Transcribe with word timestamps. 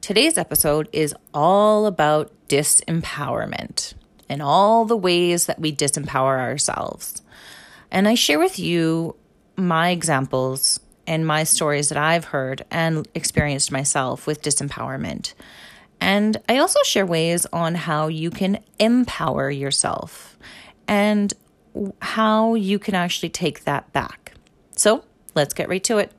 Today's 0.00 0.38
episode 0.38 0.88
is 0.92 1.12
all 1.34 1.86
about 1.86 2.30
disempowerment 2.46 3.94
and 4.28 4.40
all 4.40 4.84
the 4.84 4.96
ways 4.96 5.46
that 5.46 5.58
we 5.58 5.74
disempower 5.74 6.38
ourselves. 6.38 7.22
And 7.90 8.06
I 8.06 8.14
share 8.14 8.38
with 8.38 8.56
you 8.56 9.16
my 9.56 9.90
examples 9.90 10.78
and 11.08 11.26
my 11.26 11.42
stories 11.42 11.88
that 11.88 11.98
I've 11.98 12.26
heard 12.26 12.64
and 12.70 13.08
experienced 13.16 13.72
myself 13.72 14.28
with 14.28 14.42
disempowerment. 14.42 15.34
And 16.00 16.36
I 16.48 16.58
also 16.58 16.78
share 16.84 17.04
ways 17.04 17.46
on 17.52 17.74
how 17.74 18.06
you 18.06 18.30
can 18.30 18.60
empower 18.78 19.50
yourself 19.50 20.38
and 20.90 21.32
how 22.02 22.54
you 22.54 22.78
can 22.78 22.94
actually 22.94 23.28
take 23.28 23.64
that 23.64 23.92
back. 23.92 24.34
So 24.76 25.04
let's 25.34 25.54
get 25.54 25.68
right 25.68 25.84
to 25.84 25.98
it. 25.98 26.12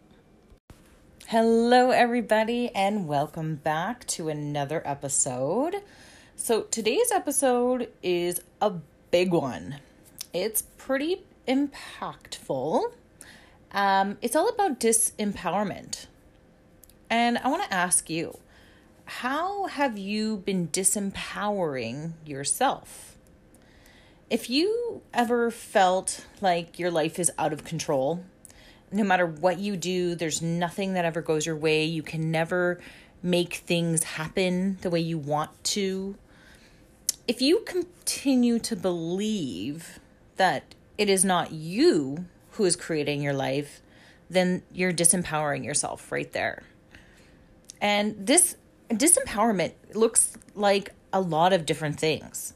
Hello, 1.28 1.92
everybody, 1.92 2.70
and 2.76 3.08
welcome 3.08 3.56
back 3.56 4.06
to 4.08 4.28
another 4.28 4.82
episode. 4.86 5.78
So, 6.36 6.64
today's 6.64 7.10
episode 7.10 7.90
is 8.04 8.42
a 8.60 8.74
big 9.12 9.32
one. 9.32 9.78
It's 10.34 10.64
pretty 10.78 11.24
impactful. 11.48 12.92
Um, 13.72 14.18
it's 14.22 14.36
all 14.36 14.50
about 14.50 14.80
disempowerment. 14.80 16.08
And 17.10 17.38
I 17.38 17.48
want 17.48 17.64
to 17.64 17.74
ask 17.74 18.10
you 18.10 18.38
how 19.06 19.68
have 19.68 19.98
you 19.98 20.38
been 20.38 20.68
disempowering 20.68 22.14
yourself? 22.26 23.11
If 24.32 24.50
you 24.50 25.02
ever 25.14 25.52
felt 25.52 26.26
like 26.40 26.80
your 26.80 26.90
life 26.90 27.20
is 27.20 27.30
out 27.38 27.52
of 27.52 27.66
control, 27.66 28.24
no 28.90 29.04
matter 29.04 29.26
what 29.26 29.60
you 29.60 29.76
do, 29.76 30.16
there's 30.16 30.42
nothing 30.42 30.94
that 30.94 31.04
ever 31.04 31.22
goes 31.22 31.46
your 31.46 31.58
way, 31.58 31.84
you 31.84 32.02
can 32.02 32.32
never 32.32 32.80
make 33.22 33.56
things 33.56 34.06
happen 34.06 34.78
the 34.84 34.90
way 34.90 35.02
you 35.02 35.18
want 35.18 35.62
to. 35.66 36.16
If 37.28 37.42
you 37.42 37.60
continue 37.66 38.58
to 38.60 38.74
believe 38.78 40.00
that 40.38 40.76
it 40.98 41.10
is 41.10 41.26
not 41.26 41.52
you 41.52 42.24
who 42.52 42.64
is 42.64 42.78
creating 42.78 43.22
your 43.22 43.34
life, 43.34 43.82
then 44.30 44.64
you're 44.72 44.94
disempowering 44.94 45.66
yourself 45.66 46.10
right 46.10 46.32
there. 46.32 46.64
And 47.82 48.28
this 48.28 48.56
disempowerment 48.88 49.74
looks 49.94 50.38
like 50.56 50.94
a 51.12 51.20
lot 51.20 51.52
of 51.52 51.66
different 51.66 52.00
things. 52.00 52.54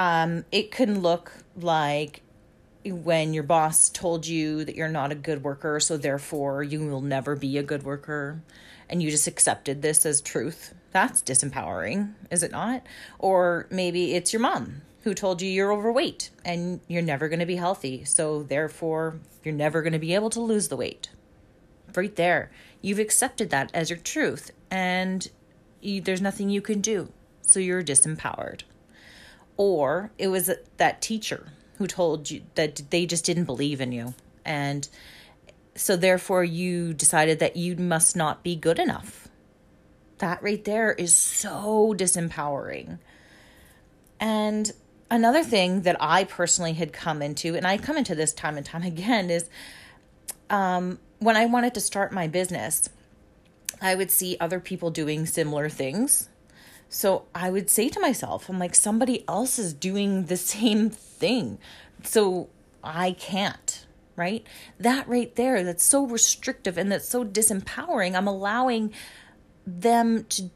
Um, 0.00 0.46
it 0.50 0.70
can 0.70 1.00
look 1.02 1.30
like 1.54 2.22
when 2.86 3.34
your 3.34 3.42
boss 3.42 3.90
told 3.90 4.26
you 4.26 4.64
that 4.64 4.74
you're 4.74 4.88
not 4.88 5.12
a 5.12 5.14
good 5.14 5.44
worker, 5.44 5.78
so 5.78 5.98
therefore 5.98 6.62
you 6.62 6.88
will 6.88 7.02
never 7.02 7.36
be 7.36 7.58
a 7.58 7.62
good 7.62 7.82
worker, 7.82 8.40
and 8.88 9.02
you 9.02 9.10
just 9.10 9.26
accepted 9.26 9.82
this 9.82 10.06
as 10.06 10.22
truth. 10.22 10.72
That's 10.90 11.20
disempowering, 11.20 12.14
is 12.30 12.42
it 12.42 12.50
not? 12.50 12.86
Or 13.18 13.66
maybe 13.70 14.14
it's 14.14 14.32
your 14.32 14.40
mom 14.40 14.80
who 15.02 15.12
told 15.12 15.42
you 15.42 15.50
you're 15.50 15.70
overweight 15.70 16.30
and 16.46 16.80
you're 16.88 17.02
never 17.02 17.28
going 17.28 17.40
to 17.40 17.44
be 17.44 17.56
healthy, 17.56 18.02
so 18.04 18.42
therefore 18.42 19.20
you're 19.44 19.52
never 19.52 19.82
going 19.82 19.92
to 19.92 19.98
be 19.98 20.14
able 20.14 20.30
to 20.30 20.40
lose 20.40 20.68
the 20.68 20.78
weight. 20.78 21.10
Right 21.94 22.16
there, 22.16 22.50
you've 22.80 22.98
accepted 22.98 23.50
that 23.50 23.70
as 23.74 23.90
your 23.90 23.98
truth, 23.98 24.50
and 24.70 25.30
you, 25.82 26.00
there's 26.00 26.22
nothing 26.22 26.48
you 26.48 26.62
can 26.62 26.80
do, 26.80 27.12
so 27.42 27.60
you're 27.60 27.84
disempowered 27.84 28.62
or 29.60 30.10
it 30.16 30.28
was 30.28 30.50
that 30.78 31.02
teacher 31.02 31.48
who 31.76 31.86
told 31.86 32.30
you 32.30 32.40
that 32.54 32.80
they 32.88 33.04
just 33.04 33.26
didn't 33.26 33.44
believe 33.44 33.78
in 33.78 33.92
you. 33.92 34.14
And 34.42 34.88
so 35.74 35.96
therefore 35.96 36.42
you 36.42 36.94
decided 36.94 37.40
that 37.40 37.56
you 37.56 37.76
must 37.76 38.16
not 38.16 38.42
be 38.42 38.56
good 38.56 38.78
enough. 38.78 39.28
That 40.16 40.42
right 40.42 40.64
there 40.64 40.92
is 40.92 41.14
so 41.14 41.94
disempowering. 41.94 43.00
And 44.18 44.72
another 45.10 45.44
thing 45.44 45.82
that 45.82 45.96
i 46.00 46.24
personally 46.24 46.72
had 46.72 46.92
come 46.92 47.20
into 47.20 47.54
and 47.56 47.66
i 47.66 47.76
come 47.76 47.98
into 47.98 48.14
this 48.14 48.32
time 48.32 48.56
and 48.56 48.64
time 48.64 48.84
again 48.84 49.28
is 49.28 49.50
um, 50.48 51.00
when 51.18 51.36
i 51.36 51.44
wanted 51.44 51.74
to 51.74 51.80
start 51.80 52.12
my 52.12 52.28
business 52.28 52.88
i 53.82 53.92
would 53.92 54.08
see 54.08 54.36
other 54.38 54.60
people 54.60 54.88
doing 54.90 55.26
similar 55.26 55.68
things 55.68 56.29
so 56.92 57.26
I 57.32 57.50
would 57.50 57.70
say 57.70 57.88
to 57.88 58.00
myself, 58.00 58.48
I'm 58.48 58.58
like, 58.58 58.74
somebody 58.74 59.24
else 59.28 59.60
is 59.60 59.72
doing 59.72 60.26
the 60.26 60.36
same 60.36 60.90
thing. 60.90 61.58
So 62.02 62.50
I 62.82 63.12
can't, 63.12 63.86
right? 64.16 64.44
That 64.78 65.08
right 65.08 65.34
there, 65.36 65.62
that's 65.62 65.84
so 65.84 66.04
restrictive 66.04 66.76
and 66.76 66.90
that's 66.90 67.08
so 67.08 67.24
disempowering. 67.24 68.16
I'm 68.16 68.26
allowing 68.26 68.92
them 69.64 70.24
to 70.30 70.50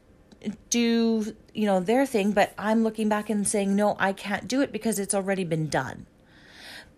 do, 0.69 1.35
you 1.53 1.65
know, 1.65 1.79
their 1.79 2.05
thing, 2.05 2.33
but 2.33 2.53
I'm 2.57 2.83
looking 2.83 3.07
back 3.07 3.29
and 3.29 3.47
saying, 3.47 3.73
no, 3.73 3.95
I 3.97 4.11
can't 4.11 4.45
do 4.45 4.61
it 4.61 4.73
because 4.73 4.99
it's 4.99 5.15
already 5.15 5.45
been 5.45 5.69
done. 5.69 6.05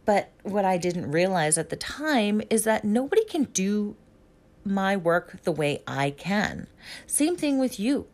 But 0.03 0.31
what 0.41 0.65
I 0.65 0.77
didn't 0.77 1.11
realize 1.11 1.59
at 1.59 1.69
the 1.69 1.75
time 1.75 2.41
is 2.49 2.63
that 2.63 2.83
nobody 2.83 3.23
can 3.23 3.43
do 3.43 3.97
my 4.65 4.97
work 4.97 5.43
the 5.43 5.51
way 5.51 5.83
I 5.85 6.09
can. 6.09 6.67
Same 7.05 7.37
thing 7.37 7.59
with 7.59 7.79
you 7.79 8.07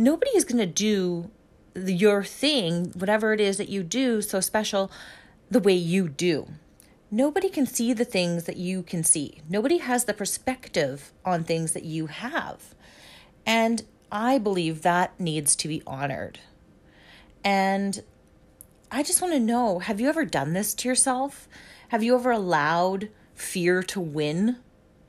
nobody 0.00 0.30
is 0.30 0.44
going 0.44 0.58
to 0.58 0.66
do 0.66 1.30
your 1.76 2.24
thing, 2.24 2.86
whatever 2.96 3.32
it 3.32 3.40
is 3.40 3.58
that 3.58 3.68
you 3.68 3.82
do 3.82 4.22
so 4.22 4.40
special, 4.40 4.90
the 5.50 5.60
way 5.60 5.74
you 5.74 6.08
do. 6.08 6.48
Nobody 7.10 7.48
can 7.48 7.66
see 7.66 7.92
the 7.92 8.04
things 8.04 8.44
that 8.44 8.56
you 8.56 8.82
can 8.82 9.04
see. 9.04 9.40
Nobody 9.48 9.78
has 9.78 10.04
the 10.04 10.14
perspective 10.14 11.12
on 11.24 11.44
things 11.44 11.72
that 11.72 11.84
you 11.84 12.06
have. 12.06 12.74
And 13.44 13.82
I 14.10 14.38
believe 14.38 14.82
that 14.82 15.18
needs 15.20 15.54
to 15.56 15.68
be 15.68 15.82
honored. 15.86 16.40
And 17.44 18.02
I 18.90 19.02
just 19.02 19.20
want 19.20 19.34
to 19.34 19.40
know 19.40 19.80
have 19.80 20.00
you 20.00 20.08
ever 20.08 20.24
done 20.24 20.52
this 20.52 20.74
to 20.74 20.88
yourself? 20.88 21.48
Have 21.88 22.02
you 22.02 22.14
ever 22.14 22.30
allowed 22.30 23.08
fear 23.34 23.82
to 23.84 24.00
win? 24.00 24.56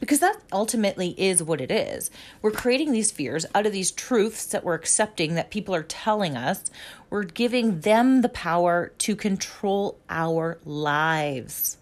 Because 0.01 0.19
that 0.19 0.41
ultimately 0.51 1.09
is 1.17 1.43
what 1.43 1.61
it 1.61 1.71
is. 1.71 2.11
We're 2.41 2.51
creating 2.51 2.91
these 2.91 3.11
fears 3.11 3.45
out 3.53 3.67
of 3.67 3.71
these 3.71 3.91
truths 3.91 4.47
that 4.47 4.63
we're 4.63 4.73
accepting 4.73 5.35
that 5.35 5.51
people 5.51 5.75
are 5.75 5.83
telling 5.83 6.35
us. 6.35 6.69
We're 7.09 7.23
giving 7.23 7.81
them 7.81 8.21
the 8.21 8.29
power 8.29 8.91
to 8.97 9.15
control 9.15 9.99
our 10.09 10.57
lives. 10.65 11.77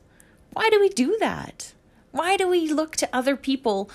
Why 0.52 0.70
do 0.70 0.82
we 0.82 0.90
do 0.90 1.18
that? 1.22 1.74
Why 2.12 2.36
do 2.36 2.48
we 2.50 2.72
look 2.72 2.98
to 2.98 3.10
other 3.14 3.38
people 3.38 3.90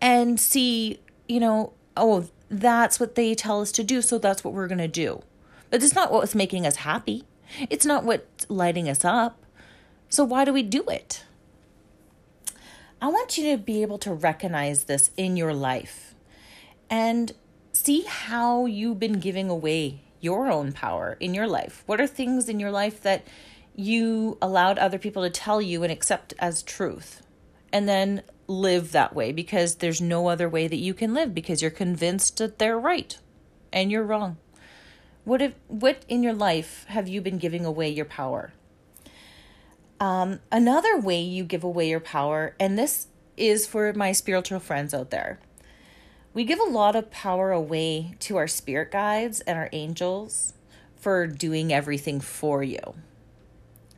and 0.00 0.40
see, 0.40 0.98
you 1.28 1.38
know, 1.38 1.74
oh, 1.98 2.28
that's 2.48 2.98
what 2.98 3.14
they 3.14 3.34
tell 3.34 3.60
us 3.60 3.72
to 3.72 3.84
do, 3.84 4.00
so 4.00 4.18
that's 4.18 4.42
what 4.42 4.54
we're 4.54 4.68
going 4.68 4.78
to 4.78 4.88
do. 4.88 5.22
But 5.68 5.82
it's 5.82 5.94
not 5.94 6.10
what's 6.10 6.34
making 6.34 6.66
us 6.66 6.76
happy. 6.76 7.24
It's 7.68 7.84
not 7.84 8.04
what's 8.04 8.48
lighting 8.48 8.88
us 8.88 9.04
up. 9.04 9.42
So 10.08 10.24
why 10.24 10.46
do 10.46 10.52
we 10.52 10.62
do 10.62 10.82
it? 10.84 11.24
I 13.00 13.08
want 13.08 13.36
you 13.36 13.52
to 13.52 13.62
be 13.62 13.82
able 13.82 13.98
to 13.98 14.12
recognize 14.14 14.84
this 14.84 15.10
in 15.18 15.36
your 15.36 15.52
life 15.52 16.14
and 16.88 17.32
see 17.72 18.02
how 18.02 18.64
you've 18.64 18.98
been 18.98 19.20
giving 19.20 19.50
away 19.50 20.00
your 20.20 20.50
own 20.50 20.72
power 20.72 21.16
in 21.20 21.34
your 21.34 21.46
life. 21.46 21.82
What 21.84 22.00
are 22.00 22.06
things 22.06 22.48
in 22.48 22.58
your 22.58 22.70
life 22.70 23.02
that 23.02 23.26
you 23.74 24.38
allowed 24.40 24.78
other 24.78 24.98
people 24.98 25.22
to 25.22 25.30
tell 25.30 25.60
you 25.60 25.82
and 25.82 25.92
accept 25.92 26.32
as 26.38 26.62
truth? 26.62 27.22
And 27.70 27.86
then 27.86 28.22
live 28.48 28.92
that 28.92 29.14
way 29.14 29.30
because 29.30 29.76
there's 29.76 30.00
no 30.00 30.28
other 30.28 30.48
way 30.48 30.66
that 30.66 30.76
you 30.76 30.94
can 30.94 31.12
live 31.12 31.34
because 31.34 31.60
you're 31.60 31.70
convinced 31.70 32.38
that 32.38 32.58
they're 32.58 32.78
right 32.78 33.18
and 33.72 33.90
you're 33.90 34.04
wrong. 34.04 34.38
What 35.24 35.42
if 35.42 35.54
what 35.68 36.04
in 36.08 36.22
your 36.22 36.32
life 36.32 36.86
have 36.88 37.08
you 37.08 37.20
been 37.20 37.36
giving 37.36 37.66
away 37.66 37.90
your 37.90 38.04
power? 38.06 38.52
Um, 39.98 40.40
another 40.52 40.98
way 40.98 41.20
you 41.20 41.44
give 41.44 41.64
away 41.64 41.88
your 41.88 42.00
power, 42.00 42.54
and 42.60 42.78
this 42.78 43.06
is 43.36 43.66
for 43.66 43.92
my 43.94 44.12
spiritual 44.12 44.60
friends 44.60 44.92
out 44.92 45.10
there. 45.10 45.40
We 46.34 46.44
give 46.44 46.60
a 46.60 46.64
lot 46.64 46.96
of 46.96 47.10
power 47.10 47.50
away 47.50 48.14
to 48.20 48.36
our 48.36 48.46
spirit 48.46 48.90
guides 48.90 49.40
and 49.40 49.56
our 49.56 49.70
angels 49.72 50.52
for 50.96 51.26
doing 51.26 51.72
everything 51.72 52.20
for 52.20 52.62
you, 52.62 52.94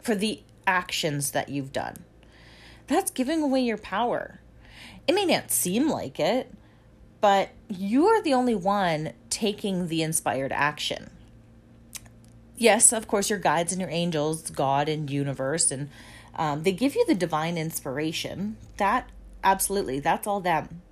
for 0.00 0.14
the 0.14 0.42
actions 0.66 1.32
that 1.32 1.48
you've 1.48 1.72
done. 1.72 1.96
That's 2.86 3.10
giving 3.10 3.42
away 3.42 3.62
your 3.62 3.78
power. 3.78 4.40
It 5.08 5.14
may 5.14 5.24
not 5.24 5.50
seem 5.50 5.88
like 5.88 6.20
it, 6.20 6.52
but 7.20 7.50
you 7.68 8.06
are 8.06 8.22
the 8.22 8.34
only 8.34 8.54
one 8.54 9.14
taking 9.30 9.88
the 9.88 10.02
inspired 10.02 10.52
action 10.52 11.10
yes, 12.58 12.92
of 12.92 13.08
course, 13.08 13.30
your 13.30 13.38
guides 13.38 13.72
and 13.72 13.80
your 13.80 13.90
angels, 13.90 14.50
God 14.50 14.88
and 14.88 15.08
universe, 15.08 15.70
and 15.70 15.88
um, 16.34 16.62
they 16.64 16.72
give 16.72 16.94
you 16.94 17.04
the 17.06 17.14
divine 17.14 17.56
inspiration. 17.56 18.56
That 18.76 19.08
absolutely, 19.42 20.00
that's 20.00 20.26
all 20.26 20.40
them. 20.40 20.82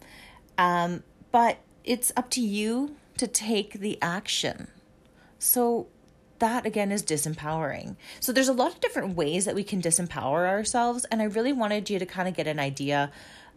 Um, 0.57 1.03
but 1.31 1.59
it's 1.85 2.13
up 2.17 2.31
to 2.31 2.41
you 2.41 2.97
to 3.19 3.27
take 3.27 3.75
the 3.75 3.99
action. 4.01 4.69
So 5.39 5.89
that 6.39 6.67
again 6.67 6.93
is 6.93 7.03
disempowering. 7.03 7.97
So 8.21 8.33
there's 8.33 8.49
a 8.49 8.53
lot 8.53 8.73
of 8.73 8.81
different 8.81 9.17
ways 9.17 9.45
that 9.45 9.55
we 9.55 9.65
can 9.65 9.83
disempower 9.83 10.49
ourselves, 10.49 11.05
and 11.07 11.21
I 11.21 11.25
really 11.27 11.53
wanted 11.53 11.91
you 11.91 11.99
to 11.99 12.07
kind 12.07 12.29
of 12.29 12.35
get 12.35 12.47
an 12.47 12.59
idea 12.59 13.11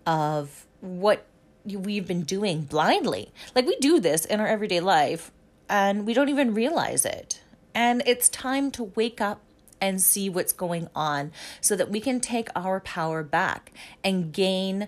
of 0.06 0.66
what 0.82 1.26
we've 1.66 2.08
been 2.08 2.24
doing 2.24 2.64
blindly. 2.64 3.32
Like 3.54 3.68
we 3.68 3.76
do 3.78 4.00
this 4.00 4.26
in 4.26 4.40
our 4.40 4.48
everyday 4.48 4.80
life, 4.80 5.32
and 5.70 6.06
we 6.06 6.14
don't 6.14 6.30
even 6.30 6.54
realize 6.54 7.06
it. 7.06 7.42
And 7.74 8.04
it's 8.06 8.30
time 8.30 8.72
to 8.72 8.84
wake 8.84 9.22
up 9.22 9.42
and 9.82 10.02
see 10.02 10.30
what's 10.30 10.52
going 10.52 10.90
on 10.96 11.32
so 11.62 11.76
that 11.76 11.90
we 11.90 12.00
can 12.00 12.20
take 12.20 12.50
our 12.56 12.80
power 12.80 13.24
back 13.24 13.72
and 14.04 14.34
gain 14.34 14.88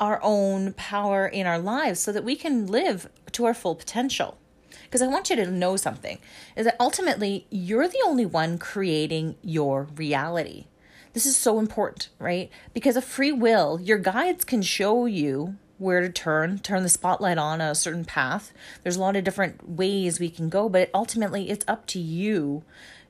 our 0.00 0.20
own 0.22 0.72
power 0.74 1.26
in 1.26 1.46
our 1.46 1.58
lives 1.58 2.00
so 2.00 2.12
that 2.12 2.24
we 2.24 2.36
can 2.36 2.66
live 2.66 3.08
to 3.32 3.44
our 3.44 3.54
full 3.54 3.74
potential. 3.74 4.38
Because 4.84 5.02
I 5.02 5.06
want 5.06 5.28
you 5.28 5.36
to 5.36 5.50
know 5.50 5.76
something 5.76 6.18
is 6.56 6.64
that 6.64 6.76
ultimately 6.80 7.46
you're 7.50 7.88
the 7.88 8.02
only 8.06 8.26
one 8.26 8.58
creating 8.58 9.36
your 9.42 9.88
reality. 9.94 10.66
This 11.12 11.26
is 11.26 11.36
so 11.36 11.58
important, 11.58 12.08
right? 12.18 12.50
Because 12.72 12.96
of 12.96 13.04
free 13.04 13.32
will, 13.32 13.80
your 13.80 13.98
guides 13.98 14.44
can 14.44 14.62
show 14.62 15.06
you 15.06 15.56
where 15.78 16.00
to 16.00 16.10
turn, 16.10 16.58
turn 16.58 16.82
the 16.82 16.88
spotlight 16.88 17.38
on 17.38 17.60
a 17.60 17.74
certain 17.74 18.04
path. 18.04 18.52
There's 18.82 18.96
a 18.96 19.00
lot 19.00 19.16
of 19.16 19.24
different 19.24 19.68
ways 19.68 20.18
we 20.18 20.30
can 20.30 20.48
go, 20.48 20.68
but 20.68 20.90
ultimately 20.92 21.50
it's 21.50 21.64
up 21.68 21.86
to 21.86 21.98
you 21.98 22.64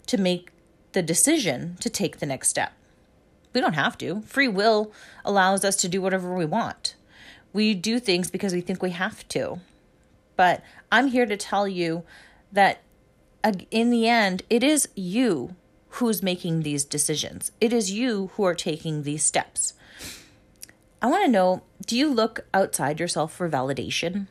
to 0.07 0.19
make 0.19 0.51
the 0.93 1.03
decision 1.03 1.77
to 1.81 1.91
take 1.91 2.19
the 2.19 2.27
next 2.27 2.49
step. 2.49 2.73
We 3.53 3.61
don't 3.61 3.75
have 3.75 3.97
to. 3.99 4.21
Free 4.23 4.49
will 4.49 4.93
allows 5.25 5.65
us 5.65 5.77
to 5.77 5.89
do 5.89 6.03
whatever 6.03 6.35
we 6.35 6.45
want. 6.45 6.95
We 7.53 7.75
do 7.75 7.99
things 7.99 8.31
because 8.31 8.53
we 8.53 8.61
think 8.61 8.83
we 8.83 8.91
have 8.91 9.27
to. 9.29 9.61
But 10.37 10.63
I'm 10.93 11.09
here 11.09 11.27
to 11.27 11.37
tell 11.37 11.67
you 11.67 12.05
that 12.53 12.83
in 13.71 13.91
the 13.91 14.07
end, 14.07 14.43
it 14.51 14.63
is 14.63 14.89
you 14.95 15.57
who's 15.91 16.23
making 16.23 16.63
these 16.63 16.85
decisions. 16.85 17.51
It 17.61 17.73
is 17.73 17.91
you 17.91 18.31
who 18.35 18.45
are 18.45 18.55
taking 18.55 19.03
these 19.03 19.25
steps. 19.25 19.73
I 21.01 21.07
want 21.07 21.25
to 21.25 21.31
know 21.31 21.63
do 21.87 21.97
you 21.97 22.13
look 22.13 22.41
outside 22.53 23.01
yourself 23.01 23.33
for 23.33 23.49
validation? 23.49 24.27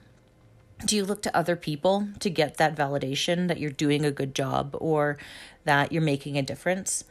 Do 0.85 0.95
you 0.95 1.05
look 1.05 1.21
to 1.23 1.35
other 1.35 1.55
people 1.55 2.07
to 2.19 2.29
get 2.29 2.57
that 2.57 2.75
validation 2.75 3.47
that 3.47 3.59
you're 3.59 3.71
doing 3.71 4.05
a 4.05 4.11
good 4.11 4.35
job 4.35 4.75
or 4.79 5.17
that 5.63 5.91
you're 5.91 6.01
making 6.01 6.37
a 6.37 6.43
difference? 6.43 7.03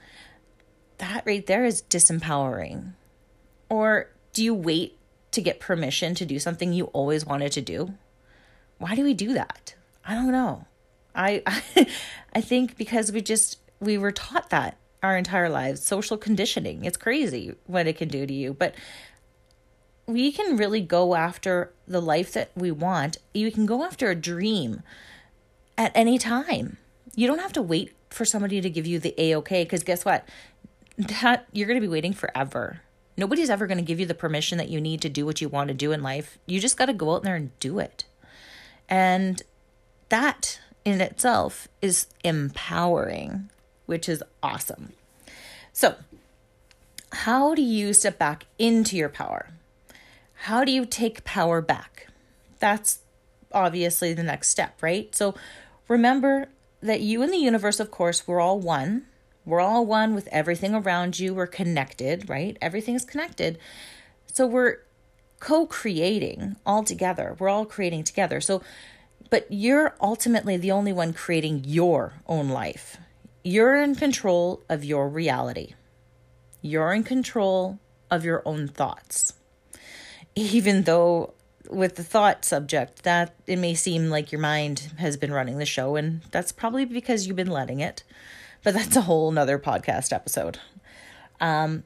That 0.98 1.24
right 1.26 1.44
there 1.44 1.64
is 1.64 1.82
disempowering. 1.82 2.92
Or 3.68 4.10
do 4.32 4.44
you 4.44 4.54
wait 4.54 4.98
to 5.32 5.40
get 5.40 5.58
permission 5.58 6.14
to 6.14 6.24
do 6.24 6.38
something 6.38 6.72
you 6.72 6.86
always 6.86 7.26
wanted 7.26 7.52
to 7.52 7.60
do? 7.60 7.94
Why 8.78 8.94
do 8.94 9.02
we 9.02 9.14
do 9.14 9.32
that? 9.34 9.74
I 10.04 10.14
don't 10.14 10.32
know. 10.32 10.66
I 11.14 11.42
I, 11.46 11.88
I 12.34 12.40
think 12.40 12.76
because 12.76 13.10
we 13.10 13.20
just 13.20 13.58
we 13.80 13.98
were 13.98 14.12
taught 14.12 14.50
that 14.50 14.76
our 15.02 15.16
entire 15.16 15.48
lives, 15.48 15.82
social 15.82 16.16
conditioning. 16.16 16.84
It's 16.84 16.96
crazy 16.96 17.54
what 17.66 17.86
it 17.86 17.96
can 17.96 18.08
do 18.08 18.26
to 18.26 18.32
you. 18.32 18.54
But 18.54 18.74
we 20.06 20.30
can 20.30 20.56
really 20.56 20.80
go 20.80 21.14
after 21.14 21.72
the 21.86 22.00
life 22.00 22.32
that 22.32 22.50
we 22.54 22.70
want. 22.70 23.18
You 23.34 23.50
can 23.50 23.66
go 23.66 23.84
after 23.84 24.10
a 24.10 24.14
dream 24.14 24.82
at 25.76 25.92
any 25.94 26.18
time. 26.18 26.76
You 27.14 27.26
don't 27.26 27.40
have 27.40 27.52
to 27.54 27.62
wait 27.62 27.92
for 28.10 28.24
somebody 28.24 28.60
to 28.60 28.70
give 28.70 28.86
you 28.86 28.98
the 28.98 29.14
A 29.18 29.34
OK 29.34 29.64
because 29.64 29.82
guess 29.82 30.04
what? 30.04 30.28
That 30.96 31.46
you're 31.52 31.66
going 31.66 31.80
to 31.80 31.86
be 31.86 31.92
waiting 31.92 32.12
forever. 32.12 32.82
Nobody's 33.16 33.50
ever 33.50 33.66
going 33.66 33.78
to 33.78 33.84
give 33.84 33.98
you 33.98 34.06
the 34.06 34.14
permission 34.14 34.58
that 34.58 34.68
you 34.68 34.80
need 34.80 35.00
to 35.02 35.08
do 35.08 35.26
what 35.26 35.40
you 35.40 35.48
want 35.48 35.68
to 35.68 35.74
do 35.74 35.92
in 35.92 36.02
life. 36.02 36.38
You 36.46 36.60
just 36.60 36.76
got 36.76 36.86
to 36.86 36.92
go 36.92 37.14
out 37.14 37.22
there 37.22 37.34
and 37.34 37.58
do 37.60 37.78
it. 37.78 38.04
And 38.88 39.42
that 40.10 40.60
in 40.84 41.00
itself 41.00 41.66
is 41.82 42.06
empowering, 42.22 43.50
which 43.86 44.08
is 44.08 44.22
awesome. 44.42 44.92
So, 45.72 45.96
how 47.12 47.54
do 47.54 47.62
you 47.62 47.92
step 47.92 48.18
back 48.18 48.46
into 48.58 48.96
your 48.96 49.08
power? 49.08 49.48
How 50.40 50.64
do 50.64 50.70
you 50.70 50.84
take 50.84 51.24
power 51.24 51.60
back? 51.60 52.08
That's 52.58 53.00
obviously 53.52 54.12
the 54.12 54.22
next 54.22 54.48
step, 54.48 54.82
right? 54.82 55.14
So 55.14 55.34
remember 55.88 56.48
that 56.82 57.00
you 57.00 57.22
and 57.22 57.32
the 57.32 57.38
universe, 57.38 57.80
of 57.80 57.90
course, 57.90 58.26
we're 58.26 58.40
all 58.40 58.60
one. 58.60 59.06
We're 59.44 59.60
all 59.60 59.86
one 59.86 60.14
with 60.14 60.28
everything 60.30 60.74
around 60.74 61.18
you. 61.18 61.34
We're 61.34 61.46
connected, 61.46 62.28
right? 62.28 62.56
Everything 62.60 62.94
is 62.94 63.04
connected. 63.04 63.58
So 64.26 64.46
we're 64.46 64.78
co 65.40 65.66
creating 65.66 66.56
all 66.66 66.84
together. 66.84 67.36
We're 67.38 67.48
all 67.48 67.64
creating 67.64 68.04
together. 68.04 68.40
So, 68.40 68.62
but 69.30 69.46
you're 69.48 69.96
ultimately 70.00 70.56
the 70.56 70.70
only 70.70 70.92
one 70.92 71.12
creating 71.12 71.64
your 71.64 72.14
own 72.26 72.48
life. 72.48 72.98
You're 73.42 73.82
in 73.82 73.94
control 73.94 74.62
of 74.68 74.84
your 74.84 75.08
reality, 75.08 75.74
you're 76.60 76.92
in 76.92 77.04
control 77.04 77.78
of 78.10 78.24
your 78.24 78.42
own 78.44 78.68
thoughts 78.68 79.34
even 80.36 80.82
though 80.82 81.32
with 81.68 81.96
the 81.96 82.04
thought 82.04 82.44
subject 82.44 83.02
that 83.02 83.34
it 83.46 83.56
may 83.58 83.74
seem 83.74 84.08
like 84.08 84.30
your 84.30 84.40
mind 84.40 84.92
has 84.98 85.16
been 85.16 85.32
running 85.32 85.58
the 85.58 85.66
show 85.66 85.96
and 85.96 86.20
that's 86.30 86.52
probably 86.52 86.84
because 86.84 87.26
you've 87.26 87.34
been 87.34 87.50
letting 87.50 87.80
it. 87.80 88.04
But 88.62 88.74
that's 88.74 88.94
a 88.94 89.02
whole 89.02 89.32
nother 89.32 89.58
podcast 89.58 90.12
episode. 90.12 90.58
Um, 91.40 91.82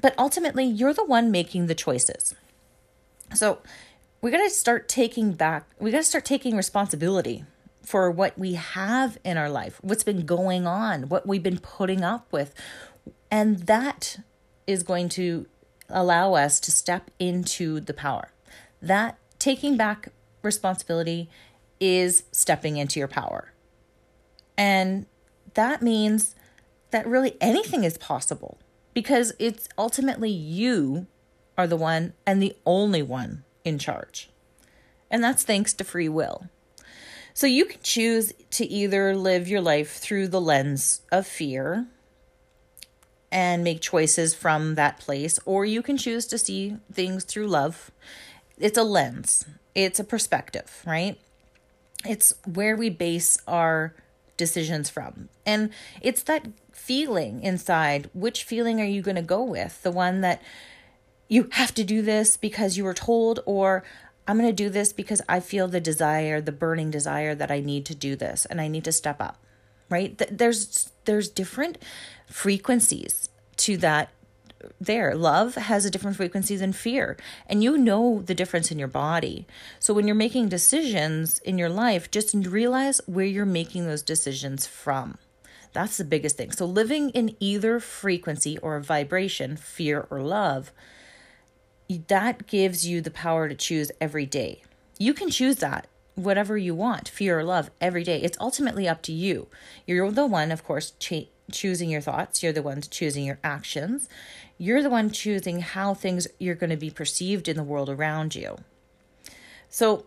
but 0.00 0.14
ultimately 0.18 0.64
you're 0.64 0.92
the 0.92 1.04
one 1.04 1.30
making 1.30 1.66
the 1.66 1.74
choices. 1.74 2.34
So 3.34 3.58
we 4.20 4.30
got 4.30 4.42
to 4.42 4.50
start 4.50 4.88
taking 4.88 5.32
back 5.32 5.66
we 5.80 5.90
got 5.90 5.98
to 5.98 6.04
start 6.04 6.24
taking 6.24 6.56
responsibility 6.56 7.44
for 7.82 8.10
what 8.10 8.38
we 8.38 8.54
have 8.54 9.18
in 9.24 9.36
our 9.36 9.50
life 9.50 9.78
what's 9.82 10.04
been 10.04 10.24
going 10.24 10.66
on 10.66 11.08
what 11.08 11.26
we've 11.26 11.42
been 11.42 11.58
putting 11.58 12.04
up 12.04 12.30
with. 12.30 12.54
And 13.30 13.60
that 13.60 14.18
is 14.66 14.82
going 14.82 15.08
to 15.10 15.46
allow 15.94 16.34
us 16.34 16.60
to 16.60 16.70
step 16.70 17.10
into 17.18 17.80
the 17.80 17.94
power. 17.94 18.32
That 18.82 19.16
taking 19.38 19.76
back 19.76 20.08
responsibility 20.42 21.30
is 21.80 22.24
stepping 22.32 22.76
into 22.76 22.98
your 22.98 23.08
power. 23.08 23.52
And 24.58 25.06
that 25.54 25.82
means 25.82 26.34
that 26.90 27.06
really 27.06 27.36
anything 27.40 27.84
is 27.84 27.96
possible 27.96 28.58
because 28.92 29.32
it's 29.38 29.68
ultimately 29.78 30.30
you 30.30 31.06
are 31.56 31.66
the 31.66 31.76
one 31.76 32.12
and 32.26 32.42
the 32.42 32.56
only 32.66 33.02
one 33.02 33.44
in 33.64 33.78
charge. 33.78 34.30
And 35.10 35.22
that's 35.22 35.42
thanks 35.42 35.72
to 35.74 35.84
free 35.84 36.08
will. 36.08 36.48
So 37.32 37.46
you 37.46 37.64
can 37.64 37.80
choose 37.82 38.32
to 38.50 38.64
either 38.64 39.16
live 39.16 39.48
your 39.48 39.60
life 39.60 39.96
through 39.96 40.28
the 40.28 40.40
lens 40.40 41.02
of 41.10 41.26
fear 41.26 41.86
and 43.34 43.64
make 43.64 43.80
choices 43.80 44.32
from 44.32 44.76
that 44.76 45.00
place, 45.00 45.40
or 45.44 45.64
you 45.64 45.82
can 45.82 45.96
choose 45.96 46.24
to 46.24 46.38
see 46.38 46.76
things 46.92 47.24
through 47.24 47.48
love. 47.48 47.90
It's 48.56 48.78
a 48.78 48.84
lens, 48.84 49.44
it's 49.74 49.98
a 49.98 50.04
perspective, 50.04 50.82
right? 50.86 51.18
It's 52.06 52.32
where 52.46 52.76
we 52.76 52.90
base 52.90 53.36
our 53.48 53.92
decisions 54.36 54.88
from. 54.88 55.30
And 55.44 55.70
it's 56.00 56.22
that 56.22 56.46
feeling 56.70 57.42
inside. 57.42 58.08
Which 58.14 58.44
feeling 58.44 58.80
are 58.80 58.84
you 58.84 59.02
going 59.02 59.16
to 59.16 59.22
go 59.22 59.42
with? 59.42 59.82
The 59.82 59.90
one 59.90 60.20
that 60.20 60.40
you 61.28 61.48
have 61.52 61.74
to 61.74 61.82
do 61.82 62.02
this 62.02 62.36
because 62.36 62.76
you 62.76 62.84
were 62.84 62.94
told, 62.94 63.40
or 63.46 63.82
I'm 64.28 64.38
going 64.38 64.48
to 64.48 64.52
do 64.52 64.70
this 64.70 64.92
because 64.92 65.22
I 65.28 65.40
feel 65.40 65.66
the 65.66 65.80
desire, 65.80 66.40
the 66.40 66.52
burning 66.52 66.92
desire 66.92 67.34
that 67.34 67.50
I 67.50 67.58
need 67.58 67.84
to 67.86 67.96
do 67.96 68.14
this 68.14 68.44
and 68.44 68.60
I 68.60 68.68
need 68.68 68.84
to 68.84 68.92
step 68.92 69.20
up. 69.20 69.43
Right? 69.90 70.20
There's 70.30 70.90
there's 71.04 71.28
different 71.28 71.78
frequencies 72.26 73.28
to 73.58 73.76
that 73.78 74.10
there. 74.80 75.14
Love 75.14 75.56
has 75.56 75.84
a 75.84 75.90
different 75.90 76.16
frequency 76.16 76.56
than 76.56 76.72
fear, 76.72 77.16
and 77.46 77.62
you 77.62 77.76
know 77.76 78.22
the 78.22 78.34
difference 78.34 78.70
in 78.70 78.78
your 78.78 78.88
body. 78.88 79.46
So 79.78 79.94
when 79.94 80.06
you're 80.06 80.16
making 80.16 80.48
decisions 80.48 81.38
in 81.40 81.58
your 81.58 81.68
life, 81.68 82.10
just 82.10 82.34
realize 82.34 83.00
where 83.06 83.26
you're 83.26 83.44
making 83.44 83.86
those 83.86 84.02
decisions 84.02 84.66
from. 84.66 85.18
That's 85.72 85.96
the 85.96 86.04
biggest 86.04 86.36
thing. 86.36 86.52
So 86.52 86.66
living 86.66 87.10
in 87.10 87.36
either 87.40 87.80
frequency 87.80 88.58
or 88.58 88.78
vibration, 88.80 89.56
fear 89.56 90.06
or 90.08 90.22
love, 90.22 90.72
that 92.08 92.46
gives 92.46 92.86
you 92.86 93.00
the 93.00 93.10
power 93.10 93.48
to 93.48 93.54
choose 93.54 93.90
every 94.00 94.24
day. 94.24 94.62
You 94.98 95.12
can 95.12 95.30
choose 95.30 95.56
that 95.56 95.88
whatever 96.14 96.56
you 96.56 96.74
want, 96.74 97.08
fear 97.08 97.38
or 97.38 97.44
love, 97.44 97.70
every 97.80 98.04
day. 98.04 98.20
It's 98.22 98.38
ultimately 98.40 98.88
up 98.88 99.02
to 99.02 99.12
you. 99.12 99.48
You're 99.86 100.10
the 100.10 100.26
one, 100.26 100.52
of 100.52 100.64
course, 100.64 100.92
choosing 101.50 101.90
your 101.90 102.00
thoughts. 102.00 102.42
You're 102.42 102.52
the 102.52 102.62
one 102.62 102.80
choosing 102.80 103.24
your 103.24 103.38
actions. 103.42 104.08
You're 104.58 104.82
the 104.82 104.90
one 104.90 105.10
choosing 105.10 105.60
how 105.60 105.94
things 105.94 106.28
you're 106.38 106.54
going 106.54 106.70
to 106.70 106.76
be 106.76 106.90
perceived 106.90 107.48
in 107.48 107.56
the 107.56 107.62
world 107.62 107.90
around 107.90 108.34
you. 108.34 108.58
So, 109.68 110.06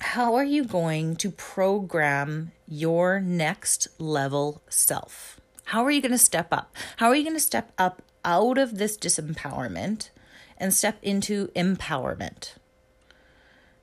how 0.00 0.36
are 0.36 0.44
you 0.44 0.64
going 0.64 1.16
to 1.16 1.30
program 1.32 2.52
your 2.68 3.20
next 3.20 3.88
level 3.98 4.62
self? 4.68 5.40
How 5.64 5.84
are 5.84 5.90
you 5.90 6.00
going 6.00 6.12
to 6.12 6.18
step 6.18 6.52
up? 6.52 6.74
How 6.98 7.08
are 7.08 7.16
you 7.16 7.24
going 7.24 7.34
to 7.34 7.40
step 7.40 7.72
up 7.76 8.02
out 8.24 8.58
of 8.58 8.78
this 8.78 8.96
disempowerment 8.96 10.10
and 10.58 10.74
step 10.74 10.98
into 11.02 11.48
empowerment. 11.48 12.54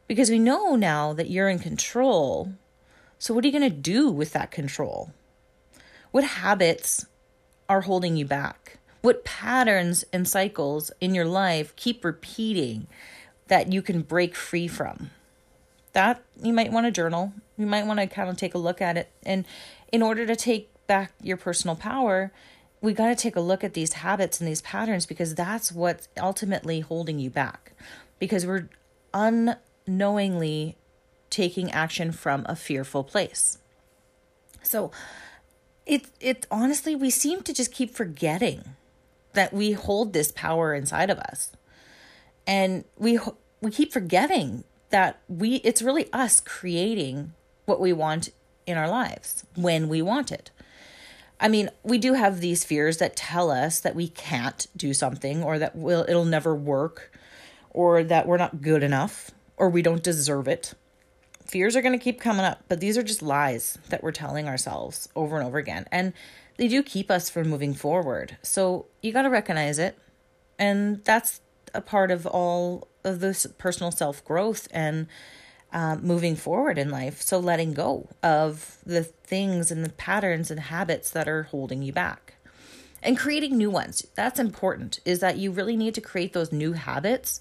Because 0.08 0.30
we 0.30 0.40
know 0.40 0.76
now 0.76 1.14
that 1.14 1.30
you're 1.30 1.50
in 1.50 1.60
control. 1.60 2.54
So, 3.18 3.34
what 3.34 3.44
are 3.44 3.48
you 3.48 3.58
going 3.58 3.70
to 3.70 3.76
do 3.76 4.10
with 4.10 4.34
that 4.34 4.52
control? 4.52 5.12
What 6.12 6.24
habits 6.24 7.06
are 7.68 7.82
holding 7.82 8.16
you 8.16 8.26
back? 8.26 8.78
What 9.02 9.26
patterns 9.26 10.06
and 10.14 10.28
cycles 10.28 10.92
in 11.02 11.14
your 11.14 11.26
life 11.26 11.76
keep 11.76 12.06
repeating 12.06 12.88
that 13.48 13.72
you 13.72 13.82
can 13.82 14.02
break 14.02 14.36
free 14.36 14.68
from? 14.68 15.12
That 15.94 16.24
you 16.42 16.54
might 16.54 16.72
want 16.72 16.86
to 16.86 16.92
journal. 16.92 17.34
You 17.58 17.66
might 17.66 17.86
want 17.86 18.00
to 18.00 18.08
kind 18.08 18.30
of 18.30 18.38
take 18.38 18.54
a 18.54 18.60
look 18.60 18.82
at 18.82 18.98
it. 18.98 19.12
And 19.24 19.46
in 19.92 20.02
order 20.02 20.26
to 20.26 20.36
take 20.36 20.70
back 20.88 21.14
your 21.22 21.38
personal 21.38 21.76
power, 21.76 22.32
we 22.82 22.94
got 22.94 23.08
to 23.08 23.16
take 23.16 23.36
a 23.36 23.42
look 23.42 23.64
at 23.64 23.74
these 23.74 23.94
habits 23.94 24.40
and 24.40 24.48
these 24.48 24.62
patterns 24.62 25.06
because 25.06 25.36
that's 25.36 25.72
what's 25.72 26.08
ultimately 26.20 26.82
holding 26.82 27.20
you 27.20 27.30
back 27.30 27.74
because 28.20 28.46
we're 28.46 28.70
unknowingly 29.88 30.78
taking 31.30 31.72
action 31.72 32.12
from 32.12 32.46
a 32.48 32.56
fearful 32.56 33.04
place. 33.04 33.58
So 34.64 34.92
it 35.86 36.06
it 36.20 36.48
honestly 36.50 36.96
we 36.96 37.10
seem 37.10 37.42
to 37.42 37.54
just 37.54 37.72
keep 37.72 37.94
forgetting 37.94 38.64
that 39.34 39.54
we 39.54 39.74
hold 39.74 40.14
this 40.14 40.32
power 40.32 40.74
inside 40.74 41.10
of 41.10 41.20
us. 41.20 41.52
And 42.48 42.86
we 42.98 43.20
we 43.62 43.72
keep 43.72 43.92
forgetting 43.92 44.64
that 44.90 45.20
we 45.28 45.56
it's 45.58 45.82
really 45.82 46.12
us 46.14 46.40
creating 46.40 47.34
what 47.66 47.80
we 47.80 47.94
want 47.94 48.30
in 48.66 48.78
our 48.78 48.90
lives 48.90 49.44
when 49.56 49.88
we 49.90 50.02
want 50.02 50.32
it. 50.32 50.52
I 51.38 51.50
mean, 51.50 51.70
we 51.84 51.98
do 51.98 52.14
have 52.14 52.40
these 52.40 52.64
fears 52.64 52.98
that 52.98 53.18
tell 53.18 53.52
us 53.52 53.82
that 53.82 53.94
we 53.94 54.08
can't 54.08 54.68
do 54.76 54.94
something 54.94 55.44
or 55.44 55.60
that 55.60 55.76
will 55.76 56.06
it'll 56.08 56.26
never 56.26 56.56
work 56.56 57.12
or 57.72 58.04
that 58.04 58.26
we're 58.26 58.38
not 58.38 58.62
good 58.62 58.84
enough 58.84 59.32
or 59.58 59.70
we 59.70 59.82
don't 59.82 60.04
deserve 60.04 60.48
it. 60.48 60.74
Fears 61.46 61.76
are 61.76 61.82
going 61.82 61.98
to 61.98 62.04
keep 62.04 62.20
coming 62.20 62.46
up, 62.46 62.64
but 62.68 62.80
these 62.80 62.98
are 62.98 63.04
just 63.04 63.22
lies 63.22 63.78
that 63.90 64.04
we're 64.04 64.12
telling 64.12 64.48
ourselves 64.48 65.08
over 65.16 65.38
and 65.38 65.46
over 65.46 65.58
again. 65.58 65.86
And 65.92 66.14
they 66.58 66.68
do 66.68 66.82
keep 66.82 67.12
us 67.12 67.30
from 67.30 67.50
moving 67.50 67.74
forward. 67.74 68.38
So 68.42 68.88
you 69.02 69.12
got 69.12 69.24
to 69.24 69.30
recognize 69.30 69.78
it. 69.78 69.98
And 70.58 71.04
that's 71.04 71.42
a 71.74 71.82
part 71.82 72.12
of 72.12 72.26
all 72.26 72.88
of 73.04 73.20
this 73.20 73.46
personal 73.58 73.92
self 73.92 74.24
growth 74.26 74.68
and 74.72 75.08
uh, 75.72 75.98
moving 75.98 76.36
forward 76.36 76.78
in 76.78 76.90
life. 76.90 77.22
So 77.22 77.38
letting 77.38 77.74
go 77.74 78.08
of 78.24 78.78
the 78.86 79.04
things 79.04 79.72
and 79.72 79.84
the 79.84 79.90
patterns 79.90 80.50
and 80.50 80.60
habits 80.60 81.12
that 81.12 81.28
are 81.28 81.44
holding 81.44 81.84
you 81.84 81.92
back 81.92 82.36
and 83.04 83.18
creating 83.18 83.58
new 83.58 83.70
ones. 83.70 84.06
That's 84.16 84.40
important, 84.40 85.00
is 85.06 85.20
that 85.20 85.38
you 85.38 85.52
really 85.52 85.76
need 85.76 85.94
to 85.96 86.02
create 86.02 86.34
those 86.34 86.52
new 86.52 86.74
habits 86.74 87.40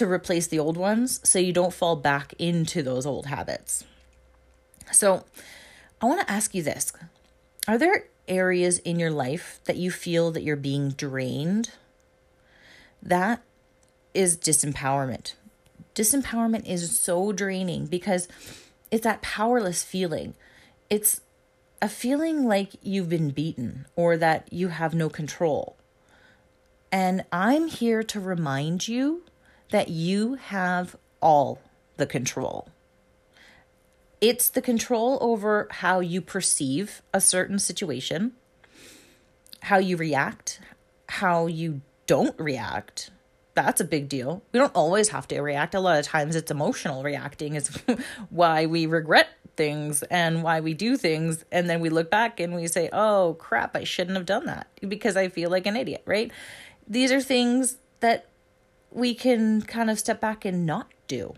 to 0.00 0.10
replace 0.10 0.48
the 0.48 0.58
old 0.58 0.76
ones 0.76 1.20
so 1.22 1.38
you 1.38 1.52
don't 1.52 1.72
fall 1.72 1.96
back 1.96 2.34
into 2.38 2.82
those 2.82 3.06
old 3.06 3.26
habits. 3.26 3.84
So 4.92 5.24
I 6.00 6.06
want 6.06 6.20
to 6.20 6.30
ask 6.30 6.54
you 6.54 6.62
this 6.62 6.92
Are 7.68 7.78
there 7.78 8.06
areas 8.26 8.78
in 8.80 8.98
your 8.98 9.10
life 9.10 9.60
that 9.64 9.76
you 9.76 9.90
feel 9.90 10.30
that 10.32 10.42
you're 10.42 10.56
being 10.56 10.90
drained? 10.90 11.70
That 13.02 13.42
is 14.12 14.36
disempowerment 14.36 15.34
disempowerment 15.94 16.66
is 16.66 16.98
so 16.98 17.32
draining 17.32 17.86
because 17.86 18.28
it's 18.90 19.04
that 19.04 19.22
powerless 19.22 19.82
feeling. 19.82 20.34
It's 20.88 21.20
a 21.82 21.88
feeling 21.88 22.46
like 22.46 22.70
you've 22.82 23.08
been 23.08 23.30
beaten 23.30 23.86
or 23.96 24.16
that 24.16 24.52
you 24.52 24.68
have 24.68 24.94
no 24.94 25.08
control. 25.08 25.76
And 26.92 27.24
I'm 27.30 27.68
here 27.68 28.02
to 28.02 28.20
remind 28.20 28.88
you 28.88 29.22
that 29.70 29.88
you 29.88 30.34
have 30.34 30.96
all 31.20 31.60
the 31.96 32.06
control. 32.06 32.68
It's 34.20 34.48
the 34.48 34.62
control 34.62 35.18
over 35.20 35.68
how 35.70 36.00
you 36.00 36.20
perceive 36.20 37.02
a 37.14 37.20
certain 37.20 37.58
situation, 37.58 38.32
how 39.62 39.78
you 39.78 39.96
react, 39.96 40.60
how 41.08 41.46
you 41.46 41.80
don't 42.06 42.38
react, 42.38 43.10
that's 43.54 43.80
a 43.80 43.84
big 43.84 44.08
deal. 44.08 44.42
We 44.52 44.58
don't 44.58 44.74
always 44.74 45.08
have 45.10 45.28
to 45.28 45.40
react. 45.40 45.74
A 45.74 45.80
lot 45.80 45.98
of 45.98 46.06
times 46.06 46.36
it's 46.36 46.50
emotional 46.50 47.02
reacting 47.02 47.54
is 47.56 47.68
why 48.30 48.66
we 48.66 48.86
regret 48.86 49.28
things 49.56 50.02
and 50.04 50.42
why 50.42 50.60
we 50.60 50.72
do 50.72 50.96
things 50.96 51.44
and 51.50 51.68
then 51.68 51.80
we 51.80 51.90
look 51.90 52.10
back 52.10 52.40
and 52.40 52.54
we 52.54 52.66
say, 52.66 52.88
"Oh, 52.92 53.36
crap, 53.38 53.76
I 53.76 53.84
shouldn't 53.84 54.16
have 54.16 54.26
done 54.26 54.46
that 54.46 54.68
because 54.88 55.16
I 55.16 55.28
feel 55.28 55.50
like 55.50 55.66
an 55.66 55.76
idiot," 55.76 56.02
right? 56.06 56.30
These 56.86 57.12
are 57.12 57.20
things 57.20 57.76
that 58.00 58.26
we 58.90 59.14
can 59.14 59.62
kind 59.62 59.90
of 59.90 59.98
step 59.98 60.20
back 60.20 60.44
and 60.44 60.66
not 60.66 60.88
do. 61.06 61.34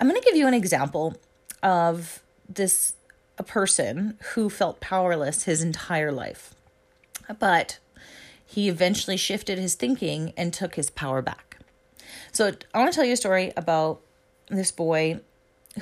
I'm 0.00 0.08
going 0.08 0.20
to 0.20 0.26
give 0.26 0.36
you 0.36 0.46
an 0.46 0.54
example 0.54 1.16
of 1.62 2.22
this 2.48 2.94
a 3.38 3.42
person 3.42 4.18
who 4.34 4.48
felt 4.48 4.80
powerless 4.80 5.44
his 5.44 5.62
entire 5.62 6.12
life. 6.12 6.54
But 7.38 7.78
he 8.44 8.68
eventually 8.68 9.16
shifted 9.16 9.58
his 9.58 9.74
thinking 9.74 10.32
and 10.36 10.52
took 10.52 10.76
his 10.76 10.90
power 10.90 11.22
back. 11.22 11.58
So, 12.32 12.52
I 12.72 12.78
want 12.78 12.92
to 12.92 12.96
tell 12.96 13.04
you 13.04 13.14
a 13.14 13.16
story 13.16 13.52
about 13.56 14.00
this 14.48 14.70
boy 14.70 15.20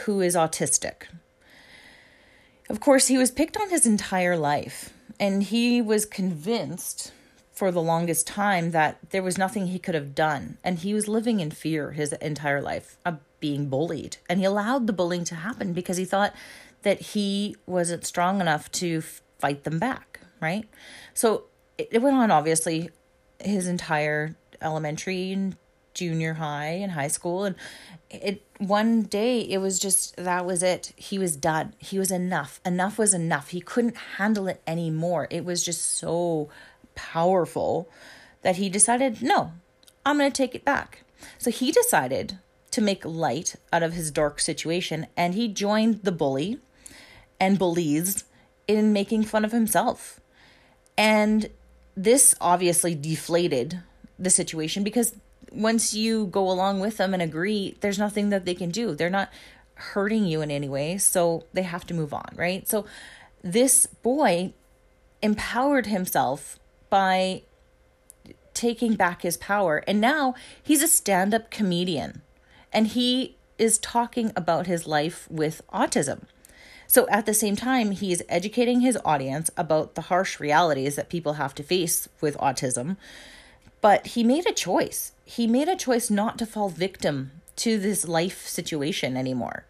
who 0.03 0.21
is 0.21 0.35
autistic. 0.35 1.05
Of 2.69 2.81
course, 2.81 3.09
he 3.09 3.19
was 3.19 3.31
picked 3.31 3.57
on 3.57 3.71
his 3.71 3.87
entire 3.87 4.37
life, 4.37 4.95
and 5.19 5.43
he 5.43 5.83
was 5.83 6.07
convinced 6.07 7.13
for 7.63 7.71
the 7.71 7.81
longest 7.81 8.27
time 8.27 8.73
that 8.73 8.99
there 9.11 9.23
was 9.23 9.39
nothing 9.39 9.69
he 9.69 9.79
could 9.79 9.95
have 9.95 10.17
done. 10.17 10.59
And 10.65 10.81
he 10.81 10.95
was 10.95 11.07
living 11.07 11.39
in 11.39 11.53
fear 11.53 11.93
his 11.93 12.13
entire 12.15 12.61
life 12.61 12.97
of 13.07 13.21
being 13.39 13.69
bullied. 13.69 14.17
And 14.29 14.41
he 14.41 14.45
allowed 14.45 14.89
the 14.89 14.93
bullying 14.93 15.23
to 15.27 15.37
happen 15.37 15.73
because 15.73 15.97
he 15.97 16.05
thought 16.05 16.35
that 16.83 17.01
he 17.01 17.55
wasn't 17.65 18.05
strong 18.05 18.41
enough 18.41 18.69
to 18.73 19.03
fight 19.39 19.63
them 19.63 19.79
back, 19.79 20.19
right? 20.41 20.69
So 21.15 21.45
it 21.79 22.03
went 22.03 22.17
on 22.17 22.33
obviously 22.33 22.91
his 23.39 23.69
entire 23.69 24.35
elementary 24.61 25.31
and 25.31 25.57
junior 25.95 26.35
high 26.35 26.71
and 26.71 26.93
high 26.93 27.07
school 27.09 27.45
and 27.45 27.55
it 28.11 28.43
one 28.59 29.03
day 29.03 29.41
it 29.41 29.59
was 29.59 29.79
just 29.79 30.17
that 30.17 30.47
was 30.47 30.63
it 30.63 30.93
he 30.97 31.19
was 31.19 31.37
done 31.37 31.75
he 31.79 31.99
was 31.99 32.11
enough 32.11 32.61
enough 32.65 32.99
was 32.99 33.13
enough 33.13 33.49
he 33.49 33.61
couldn't 33.61 33.97
handle 34.17 34.49
it 34.49 34.63
anymore 34.67 35.29
it 35.31 35.45
was 35.45 35.63
just 35.63 35.99
so 35.99 36.49
powerful 36.95 37.89
that 38.43 38.57
he 38.57 38.69
decided 38.69 39.23
no 39.23 39.53
i'm 40.05 40.19
going 40.19 40.31
to 40.31 40.37
take 40.37 40.55
it 40.55 40.65
back 40.65 41.03
so 41.39 41.51
he 41.51 41.71
decided 41.71 42.39
to 42.71 42.81
make 42.81 43.05
light 43.05 43.55
out 43.73 43.83
of 43.83 43.93
his 43.93 44.11
dark 44.11 44.41
situation 44.41 45.07
and 45.17 45.35
he 45.35 45.47
joined 45.47 46.03
the 46.03 46.13
bully 46.13 46.59
and 47.39 47.59
bullies 47.59 48.25
in 48.67 48.93
making 48.93 49.23
fun 49.23 49.45
of 49.45 49.53
himself 49.53 50.21
and 50.97 51.51
this 51.97 52.35
obviously 52.41 52.95
deflated 52.95 53.81
the 54.19 54.31
situation 54.31 54.83
because 54.83 55.15
once 55.53 55.95
you 55.95 56.27
go 56.27 56.51
along 56.51 56.81
with 56.81 56.97
them 56.97 57.13
and 57.13 57.23
agree, 57.23 57.77
there's 57.81 57.99
nothing 57.99 58.31
that 58.31 58.45
they 58.45 58.55
can 58.55 58.71
do. 58.71 58.95
They're 58.95 59.11
not 59.11 59.31
hurting 59.75 60.25
you 60.25 60.41
in 60.41 60.51
any 60.51 60.69
way, 60.69 60.99
so 60.99 61.45
they 61.53 61.63
have 61.63 61.87
to 61.87 61.95
move 61.95 62.15
on, 62.15 62.31
right? 62.35 62.67
So 62.69 62.87
this 63.43 63.87
boy 63.87 64.53
empowered 65.21 65.87
himself 65.87 66.59
by 66.93 67.41
taking 68.53 68.97
back 68.97 69.23
his 69.23 69.39
power. 69.39 69.83
And 69.89 69.99
now 69.99 70.35
he's 70.63 70.83
a 70.83 70.87
stand 70.87 71.33
up 71.33 71.51
comedian 71.51 72.21
and 72.71 72.89
he 72.89 73.37
is 73.57 73.79
talking 73.79 74.31
about 74.37 74.67
his 74.67 74.87
life 74.87 75.27
with 75.31 75.63
autism. 75.73 76.25
So 76.87 77.09
at 77.09 77.25
the 77.25 77.33
same 77.33 77.57
time, 77.57 77.93
he 77.93 78.13
is 78.13 78.23
educating 78.29 78.83
his 78.83 78.99
audience 79.07 79.51
about 79.57 79.95
the 79.95 80.03
harsh 80.03 80.39
realities 80.39 80.97
that 80.97 81.09
people 81.09 81.35
have 81.35 81.55
to 81.55 81.63
face 81.63 82.11
with 82.21 82.37
autism. 82.37 82.99
But 83.81 84.09
he 84.09 84.23
made 84.23 84.47
a 84.47 84.53
choice. 84.53 85.13
He 85.25 85.47
made 85.47 85.69
a 85.69 85.77
choice 85.77 86.11
not 86.11 86.39
to 86.41 86.47
fall 86.47 86.69
victim 86.69 87.31
to 87.57 87.79
this 87.79 88.07
life 88.07 88.47
situation 88.47 89.17
anymore. 89.17 89.65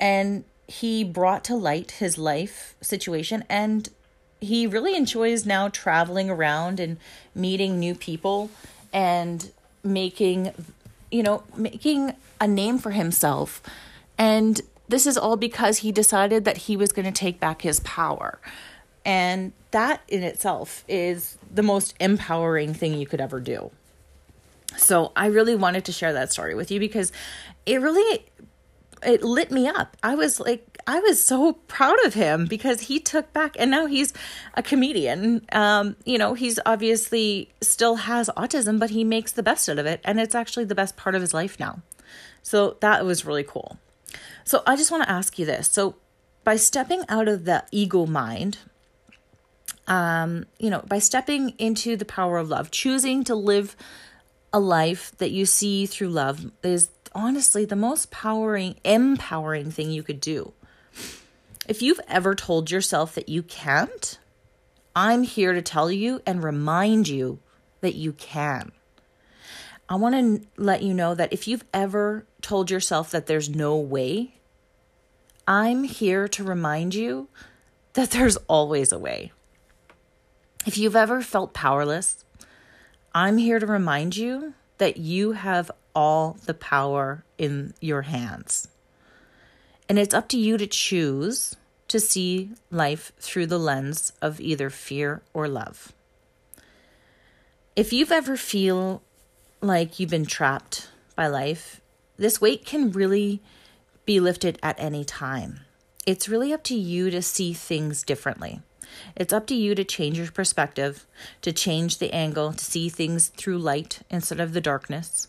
And 0.00 0.42
he 0.66 1.04
brought 1.04 1.44
to 1.44 1.54
light 1.54 1.92
his 1.92 2.18
life 2.18 2.74
situation 2.80 3.44
and 3.48 3.90
he 4.40 4.66
really 4.66 4.94
enjoys 4.94 5.44
now 5.44 5.68
traveling 5.68 6.30
around 6.30 6.80
and 6.80 6.96
meeting 7.34 7.78
new 7.78 7.94
people 7.94 8.50
and 8.92 9.50
making 9.82 10.52
you 11.10 11.22
know 11.22 11.42
making 11.56 12.14
a 12.40 12.46
name 12.46 12.78
for 12.78 12.90
himself. 12.90 13.62
And 14.16 14.60
this 14.88 15.06
is 15.06 15.18
all 15.18 15.36
because 15.36 15.78
he 15.78 15.92
decided 15.92 16.44
that 16.44 16.56
he 16.56 16.76
was 16.76 16.92
going 16.92 17.06
to 17.06 17.12
take 17.12 17.38
back 17.38 17.62
his 17.62 17.80
power. 17.80 18.38
And 19.04 19.52
that 19.70 20.02
in 20.08 20.22
itself 20.22 20.84
is 20.88 21.38
the 21.52 21.62
most 21.62 21.94
empowering 22.00 22.74
thing 22.74 22.94
you 22.94 23.06
could 23.06 23.20
ever 23.20 23.40
do. 23.40 23.70
So 24.76 25.12
i 25.16 25.26
really 25.26 25.54
wanted 25.54 25.84
to 25.86 25.92
share 25.92 26.12
that 26.12 26.32
story 26.32 26.54
with 26.54 26.70
you 26.70 26.78
because 26.78 27.10
it 27.66 27.80
really 27.80 28.24
it 29.02 29.22
lit 29.22 29.50
me 29.50 29.68
up. 29.68 29.96
I 30.02 30.14
was 30.14 30.40
like, 30.40 30.78
I 30.86 31.00
was 31.00 31.22
so 31.22 31.52
proud 31.52 32.04
of 32.06 32.14
him 32.14 32.46
because 32.46 32.82
he 32.82 32.98
took 32.98 33.32
back, 33.32 33.56
and 33.58 33.70
now 33.70 33.86
he's 33.86 34.12
a 34.54 34.62
comedian. 34.62 35.44
Um, 35.52 35.96
you 36.04 36.18
know, 36.18 36.34
he's 36.34 36.58
obviously 36.64 37.50
still 37.60 37.96
has 37.96 38.30
autism, 38.36 38.78
but 38.78 38.90
he 38.90 39.04
makes 39.04 39.32
the 39.32 39.42
best 39.42 39.68
out 39.68 39.78
of 39.78 39.86
it, 39.86 40.00
and 40.04 40.18
it's 40.18 40.34
actually 40.34 40.64
the 40.64 40.74
best 40.74 40.96
part 40.96 41.14
of 41.14 41.20
his 41.20 41.34
life 41.34 41.60
now. 41.60 41.82
So 42.42 42.76
that 42.80 43.04
was 43.04 43.24
really 43.24 43.44
cool. 43.44 43.78
So 44.44 44.62
I 44.66 44.76
just 44.76 44.90
want 44.90 45.02
to 45.02 45.10
ask 45.10 45.38
you 45.38 45.44
this. 45.44 45.70
So 45.70 45.96
by 46.44 46.56
stepping 46.56 47.04
out 47.08 47.28
of 47.28 47.44
the 47.44 47.64
ego 47.70 48.06
mind, 48.06 48.58
um, 49.86 50.46
you 50.58 50.70
know, 50.70 50.82
by 50.86 50.98
stepping 50.98 51.50
into 51.58 51.96
the 51.96 52.04
power 52.04 52.38
of 52.38 52.48
love, 52.48 52.70
choosing 52.70 53.24
to 53.24 53.34
live 53.34 53.76
a 54.52 54.60
life 54.60 55.12
that 55.18 55.30
you 55.30 55.44
see 55.44 55.84
through 55.84 56.08
love 56.08 56.50
is 56.62 56.88
honestly 57.18 57.64
the 57.64 57.74
most 57.74 58.12
powering, 58.12 58.76
empowering 58.84 59.72
thing 59.72 59.90
you 59.90 60.04
could 60.04 60.20
do. 60.20 60.52
If 61.66 61.82
you've 61.82 62.00
ever 62.06 62.36
told 62.36 62.70
yourself 62.70 63.16
that 63.16 63.28
you 63.28 63.42
can't, 63.42 64.18
I'm 64.94 65.24
here 65.24 65.52
to 65.52 65.60
tell 65.60 65.90
you 65.90 66.22
and 66.24 66.42
remind 66.44 67.08
you 67.08 67.40
that 67.80 67.96
you 67.96 68.12
can. 68.12 68.70
I 69.88 69.96
want 69.96 70.14
to 70.14 70.46
let 70.56 70.82
you 70.82 70.94
know 70.94 71.14
that 71.16 71.32
if 71.32 71.48
you've 71.48 71.64
ever 71.74 72.24
told 72.40 72.70
yourself 72.70 73.10
that 73.10 73.26
there's 73.26 73.48
no 73.48 73.76
way, 73.76 74.34
I'm 75.46 75.82
here 75.82 76.28
to 76.28 76.44
remind 76.44 76.94
you 76.94 77.28
that 77.94 78.12
there's 78.12 78.36
always 78.46 78.92
a 78.92 78.98
way. 78.98 79.32
If 80.66 80.78
you've 80.78 80.96
ever 80.96 81.20
felt 81.22 81.52
powerless, 81.52 82.24
I'm 83.12 83.38
here 83.38 83.58
to 83.58 83.66
remind 83.66 84.16
you 84.16 84.54
that 84.76 84.98
you 84.98 85.32
have 85.32 85.72
all 85.98 86.36
the 86.46 86.54
power 86.54 87.24
in 87.38 87.74
your 87.80 88.02
hands. 88.02 88.68
And 89.88 89.98
it's 89.98 90.14
up 90.14 90.28
to 90.28 90.38
you 90.38 90.56
to 90.56 90.66
choose 90.68 91.56
to 91.88 91.98
see 91.98 92.50
life 92.70 93.10
through 93.18 93.46
the 93.46 93.58
lens 93.58 94.12
of 94.22 94.40
either 94.40 94.70
fear 94.70 95.22
or 95.34 95.48
love. 95.48 95.92
If 97.74 97.92
you've 97.92 98.12
ever 98.12 98.36
feel 98.36 99.02
like 99.60 99.98
you've 99.98 100.10
been 100.10 100.24
trapped 100.24 100.88
by 101.16 101.26
life, 101.26 101.80
this 102.16 102.40
weight 102.40 102.64
can 102.64 102.92
really 102.92 103.42
be 104.04 104.20
lifted 104.20 104.56
at 104.62 104.78
any 104.78 105.04
time. 105.04 105.62
It's 106.06 106.28
really 106.28 106.52
up 106.52 106.62
to 106.64 106.76
you 106.76 107.10
to 107.10 107.22
see 107.22 107.52
things 107.52 108.04
differently. 108.04 108.60
It's 109.16 109.32
up 109.32 109.48
to 109.48 109.54
you 109.56 109.74
to 109.74 109.82
change 109.82 110.16
your 110.16 110.30
perspective, 110.30 111.06
to 111.42 111.52
change 111.52 111.98
the 111.98 112.12
angle, 112.12 112.52
to 112.52 112.64
see 112.64 112.88
things 112.88 113.28
through 113.28 113.58
light 113.58 114.02
instead 114.08 114.38
of 114.38 114.52
the 114.52 114.60
darkness. 114.60 115.26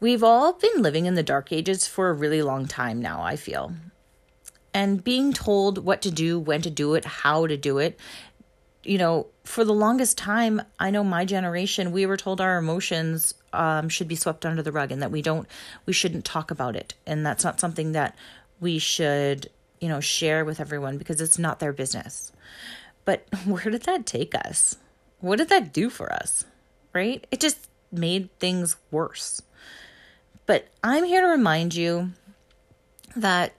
We've 0.00 0.24
all 0.24 0.54
been 0.54 0.80
living 0.80 1.04
in 1.04 1.14
the 1.14 1.22
dark 1.22 1.52
ages 1.52 1.86
for 1.86 2.08
a 2.08 2.14
really 2.14 2.40
long 2.40 2.66
time 2.66 3.02
now, 3.02 3.22
I 3.22 3.36
feel. 3.36 3.74
And 4.72 5.04
being 5.04 5.34
told 5.34 5.84
what 5.84 6.00
to 6.02 6.10
do, 6.10 6.38
when 6.38 6.62
to 6.62 6.70
do 6.70 6.94
it, 6.94 7.04
how 7.04 7.46
to 7.46 7.56
do 7.56 7.78
it, 7.78 8.00
you 8.82 8.96
know, 8.96 9.26
for 9.44 9.62
the 9.62 9.74
longest 9.74 10.16
time, 10.16 10.62
I 10.78 10.90
know 10.90 11.04
my 11.04 11.26
generation, 11.26 11.92
we 11.92 12.06
were 12.06 12.16
told 12.16 12.40
our 12.40 12.56
emotions 12.56 13.34
um, 13.52 13.90
should 13.90 14.08
be 14.08 14.16
swept 14.16 14.46
under 14.46 14.62
the 14.62 14.72
rug 14.72 14.90
and 14.90 15.02
that 15.02 15.10
we 15.10 15.20
don't, 15.20 15.46
we 15.84 15.92
shouldn't 15.92 16.24
talk 16.24 16.50
about 16.50 16.76
it. 16.76 16.94
And 17.06 17.26
that's 17.26 17.44
not 17.44 17.60
something 17.60 17.92
that 17.92 18.16
we 18.58 18.78
should, 18.78 19.50
you 19.80 19.88
know, 19.88 20.00
share 20.00 20.44
with 20.46 20.60
everyone 20.60 20.96
because 20.96 21.20
it's 21.20 21.38
not 21.38 21.60
their 21.60 21.74
business. 21.74 22.32
But 23.04 23.26
where 23.44 23.64
did 23.64 23.82
that 23.82 24.06
take 24.06 24.34
us? 24.34 24.76
What 25.18 25.36
did 25.36 25.50
that 25.50 25.74
do 25.74 25.90
for 25.90 26.10
us? 26.10 26.44
Right? 26.94 27.26
It 27.30 27.40
just 27.40 27.68
made 27.92 28.30
things 28.38 28.76
worse. 28.90 29.42
But 30.50 30.66
I'm 30.82 31.04
here 31.04 31.20
to 31.20 31.28
remind 31.28 31.76
you 31.76 32.10
that 33.14 33.52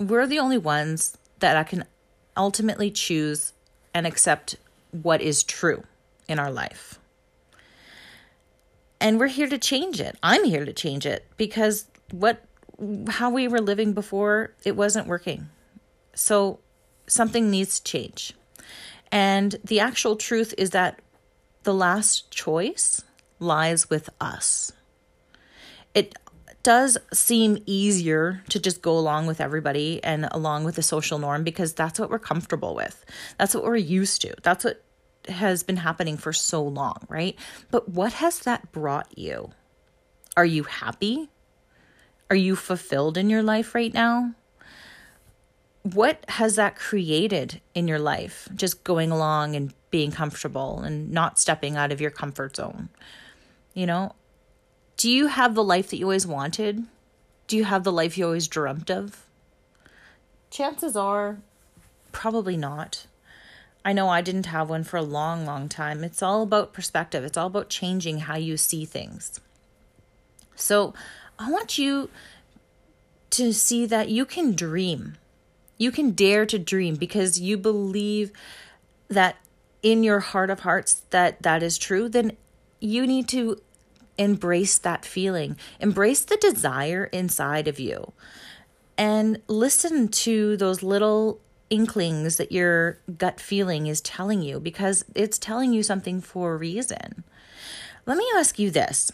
we're 0.00 0.26
the 0.26 0.38
only 0.38 0.56
ones 0.56 1.18
that 1.40 1.54
I 1.54 1.64
can 1.64 1.84
ultimately 2.34 2.90
choose 2.90 3.52
and 3.92 4.06
accept 4.06 4.56
what 4.90 5.20
is 5.20 5.42
true 5.42 5.84
in 6.26 6.38
our 6.38 6.50
life. 6.50 6.98
And 9.02 9.20
we're 9.20 9.26
here 9.26 9.50
to 9.50 9.58
change 9.58 10.00
it. 10.00 10.16
I'm 10.22 10.44
here 10.44 10.64
to 10.64 10.72
change 10.72 11.04
it 11.04 11.26
because 11.36 11.88
what 12.10 12.42
how 13.10 13.28
we 13.28 13.46
were 13.46 13.60
living 13.60 13.92
before 13.92 14.54
it 14.64 14.76
wasn't 14.76 15.06
working. 15.06 15.50
So 16.14 16.58
something 17.06 17.50
needs 17.50 17.78
to 17.78 17.84
change. 17.84 18.32
And 19.12 19.56
the 19.62 19.80
actual 19.80 20.16
truth 20.16 20.54
is 20.56 20.70
that 20.70 21.00
the 21.64 21.74
last 21.74 22.30
choice 22.30 23.04
lies 23.38 23.90
with 23.90 24.08
us 24.22 24.72
it 25.94 26.14
does 26.64 26.96
seem 27.12 27.62
easier 27.66 28.42
to 28.48 28.58
just 28.58 28.82
go 28.82 28.98
along 28.98 29.26
with 29.26 29.40
everybody 29.40 30.02
and 30.02 30.26
along 30.32 30.64
with 30.64 30.76
the 30.76 30.82
social 30.82 31.18
norm 31.18 31.44
because 31.44 31.74
that's 31.74 32.00
what 32.00 32.10
we're 32.10 32.18
comfortable 32.18 32.74
with. 32.74 33.04
That's 33.38 33.54
what 33.54 33.64
we're 33.64 33.76
used 33.76 34.22
to. 34.22 34.34
That's 34.42 34.64
what 34.64 34.82
has 35.28 35.62
been 35.62 35.76
happening 35.76 36.16
for 36.16 36.32
so 36.32 36.62
long, 36.62 37.06
right? 37.08 37.36
But 37.70 37.90
what 37.90 38.14
has 38.14 38.40
that 38.40 38.72
brought 38.72 39.16
you? 39.16 39.52
Are 40.36 40.46
you 40.46 40.64
happy? 40.64 41.28
Are 42.30 42.36
you 42.36 42.56
fulfilled 42.56 43.16
in 43.16 43.30
your 43.30 43.42
life 43.42 43.74
right 43.74 43.92
now? 43.92 44.34
What 45.82 46.24
has 46.28 46.56
that 46.56 46.76
created 46.76 47.60
in 47.74 47.86
your 47.86 47.98
life? 47.98 48.48
Just 48.54 48.84
going 48.84 49.10
along 49.10 49.54
and 49.54 49.74
being 49.90 50.10
comfortable 50.10 50.80
and 50.80 51.10
not 51.10 51.38
stepping 51.38 51.76
out 51.76 51.92
of 51.92 52.00
your 52.00 52.10
comfort 52.10 52.56
zone. 52.56 52.88
You 53.74 53.86
know, 53.86 54.14
do 55.04 55.10
you 55.10 55.26
have 55.26 55.54
the 55.54 55.62
life 55.62 55.90
that 55.90 55.98
you 55.98 56.06
always 56.06 56.26
wanted? 56.26 56.82
Do 57.46 57.58
you 57.58 57.64
have 57.64 57.84
the 57.84 57.92
life 57.92 58.16
you 58.16 58.24
always 58.24 58.48
dreamt 58.48 58.90
of? 58.90 59.26
Chances 60.48 60.96
are, 60.96 61.40
probably 62.10 62.56
not. 62.56 63.06
I 63.84 63.92
know 63.92 64.08
I 64.08 64.22
didn't 64.22 64.46
have 64.46 64.70
one 64.70 64.82
for 64.82 64.96
a 64.96 65.02
long, 65.02 65.44
long 65.44 65.68
time. 65.68 66.04
It's 66.04 66.22
all 66.22 66.42
about 66.42 66.72
perspective, 66.72 67.22
it's 67.22 67.36
all 67.36 67.48
about 67.48 67.68
changing 67.68 68.20
how 68.20 68.36
you 68.36 68.56
see 68.56 68.86
things. 68.86 69.40
So, 70.56 70.94
I 71.38 71.50
want 71.50 71.76
you 71.76 72.08
to 73.28 73.52
see 73.52 73.84
that 73.84 74.08
you 74.08 74.24
can 74.24 74.54
dream. 74.54 75.18
You 75.76 75.90
can 75.90 76.12
dare 76.12 76.46
to 76.46 76.58
dream 76.58 76.94
because 76.94 77.38
you 77.38 77.58
believe 77.58 78.32
that 79.08 79.36
in 79.82 80.02
your 80.02 80.20
heart 80.20 80.48
of 80.48 80.60
hearts 80.60 81.02
that 81.10 81.42
that 81.42 81.62
is 81.62 81.76
true, 81.76 82.08
then 82.08 82.38
you 82.80 83.06
need 83.06 83.28
to 83.28 83.60
embrace 84.18 84.78
that 84.78 85.04
feeling, 85.04 85.56
embrace 85.80 86.24
the 86.24 86.36
desire 86.36 87.04
inside 87.06 87.68
of 87.68 87.80
you, 87.80 88.12
and 88.96 89.40
listen 89.48 90.08
to 90.08 90.56
those 90.56 90.82
little 90.82 91.40
inklings 91.70 92.36
that 92.36 92.52
your 92.52 92.98
gut 93.18 93.40
feeling 93.40 93.86
is 93.86 94.00
telling 94.00 94.42
you 94.42 94.60
because 94.60 95.04
it's 95.14 95.38
telling 95.38 95.72
you 95.72 95.82
something 95.82 96.20
for 96.20 96.54
a 96.54 96.56
reason. 96.56 97.24
Let 98.06 98.16
me 98.16 98.26
ask 98.36 98.58
you 98.58 98.70
this. 98.70 99.10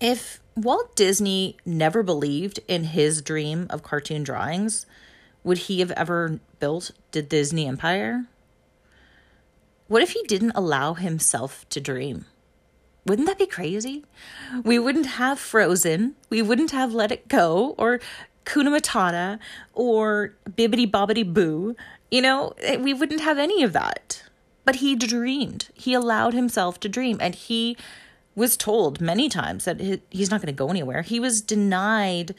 If 0.00 0.40
Walt 0.56 0.94
Disney 0.96 1.56
never 1.64 2.02
believed 2.02 2.60
in 2.68 2.84
his 2.84 3.22
dream 3.22 3.66
of 3.70 3.82
cartoon 3.82 4.22
drawings, 4.22 4.86
would 5.42 5.58
he 5.58 5.80
have 5.80 5.92
ever 5.92 6.40
built 6.58 6.90
the 7.12 7.22
Disney 7.22 7.66
Empire? 7.66 8.26
What 9.86 10.02
if 10.02 10.10
he 10.10 10.22
didn't 10.24 10.52
allow 10.54 10.94
himself 10.94 11.68
to 11.70 11.80
dream? 11.80 12.26
Wouldn't 13.06 13.28
that 13.28 13.38
be 13.38 13.46
crazy? 13.46 14.04
We 14.62 14.78
wouldn't 14.78 15.06
have 15.06 15.38
Frozen. 15.38 16.14
We 16.30 16.40
wouldn't 16.40 16.70
have 16.70 16.94
Let 16.94 17.12
It 17.12 17.28
Go 17.28 17.74
or 17.76 18.00
Kuna 18.46 18.70
Matata 18.70 19.38
or 19.74 20.34
Bibbidi 20.48 20.90
Bobbidi 20.90 21.32
Boo. 21.32 21.76
You 22.10 22.22
know, 22.22 22.54
eh, 22.58 22.76
we 22.76 22.94
wouldn't 22.94 23.20
have 23.20 23.38
any 23.38 23.62
of 23.62 23.72
that. 23.74 24.22
But 24.64 24.76
he 24.76 24.96
dreamed. 24.96 25.68
He 25.74 25.92
allowed 25.92 26.32
himself 26.32 26.80
to 26.80 26.88
dream. 26.88 27.18
And 27.20 27.34
he 27.34 27.76
was 28.34 28.56
told 28.56 29.00
many 29.00 29.28
times 29.28 29.66
that 29.66 29.80
he's 30.10 30.30
not 30.30 30.40
going 30.40 30.46
to 30.46 30.52
go 30.52 30.68
anywhere. 30.68 31.02
He 31.02 31.20
was 31.20 31.42
denied 31.42 32.34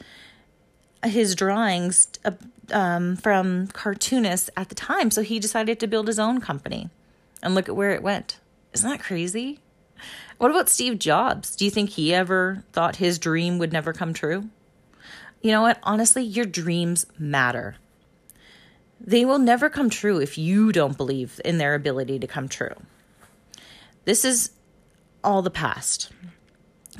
his 1.04 1.36
drawings 1.36 2.08
uh, 2.24 2.32
um, 2.72 3.16
from 3.16 3.68
cartoonists 3.68 4.50
at 4.56 4.68
the 4.68 4.74
time. 4.74 5.12
So 5.12 5.22
he 5.22 5.38
decided 5.38 5.78
to 5.78 5.86
build 5.86 6.08
his 6.08 6.18
own 6.18 6.40
company. 6.40 6.90
And 7.42 7.54
look 7.54 7.68
at 7.68 7.76
where 7.76 7.92
it 7.92 8.02
went. 8.02 8.40
Isn't 8.72 8.90
that 8.90 9.00
crazy? 9.00 9.60
What 10.38 10.50
about 10.50 10.68
Steve 10.68 10.98
Jobs? 10.98 11.56
Do 11.56 11.64
you 11.64 11.70
think 11.70 11.90
he 11.90 12.14
ever 12.14 12.62
thought 12.72 12.96
his 12.96 13.18
dream 13.18 13.58
would 13.58 13.72
never 13.72 13.92
come 13.92 14.12
true? 14.12 14.48
You 15.40 15.52
know 15.52 15.62
what? 15.62 15.78
Honestly, 15.82 16.22
your 16.22 16.46
dreams 16.46 17.06
matter. 17.18 17.76
They 19.00 19.24
will 19.24 19.38
never 19.38 19.70
come 19.70 19.90
true 19.90 20.18
if 20.18 20.38
you 20.38 20.72
don't 20.72 20.96
believe 20.96 21.40
in 21.44 21.58
their 21.58 21.74
ability 21.74 22.18
to 22.18 22.26
come 22.26 22.48
true. 22.48 22.74
This 24.04 24.24
is 24.24 24.50
all 25.22 25.42
the 25.42 25.50
past. 25.50 26.10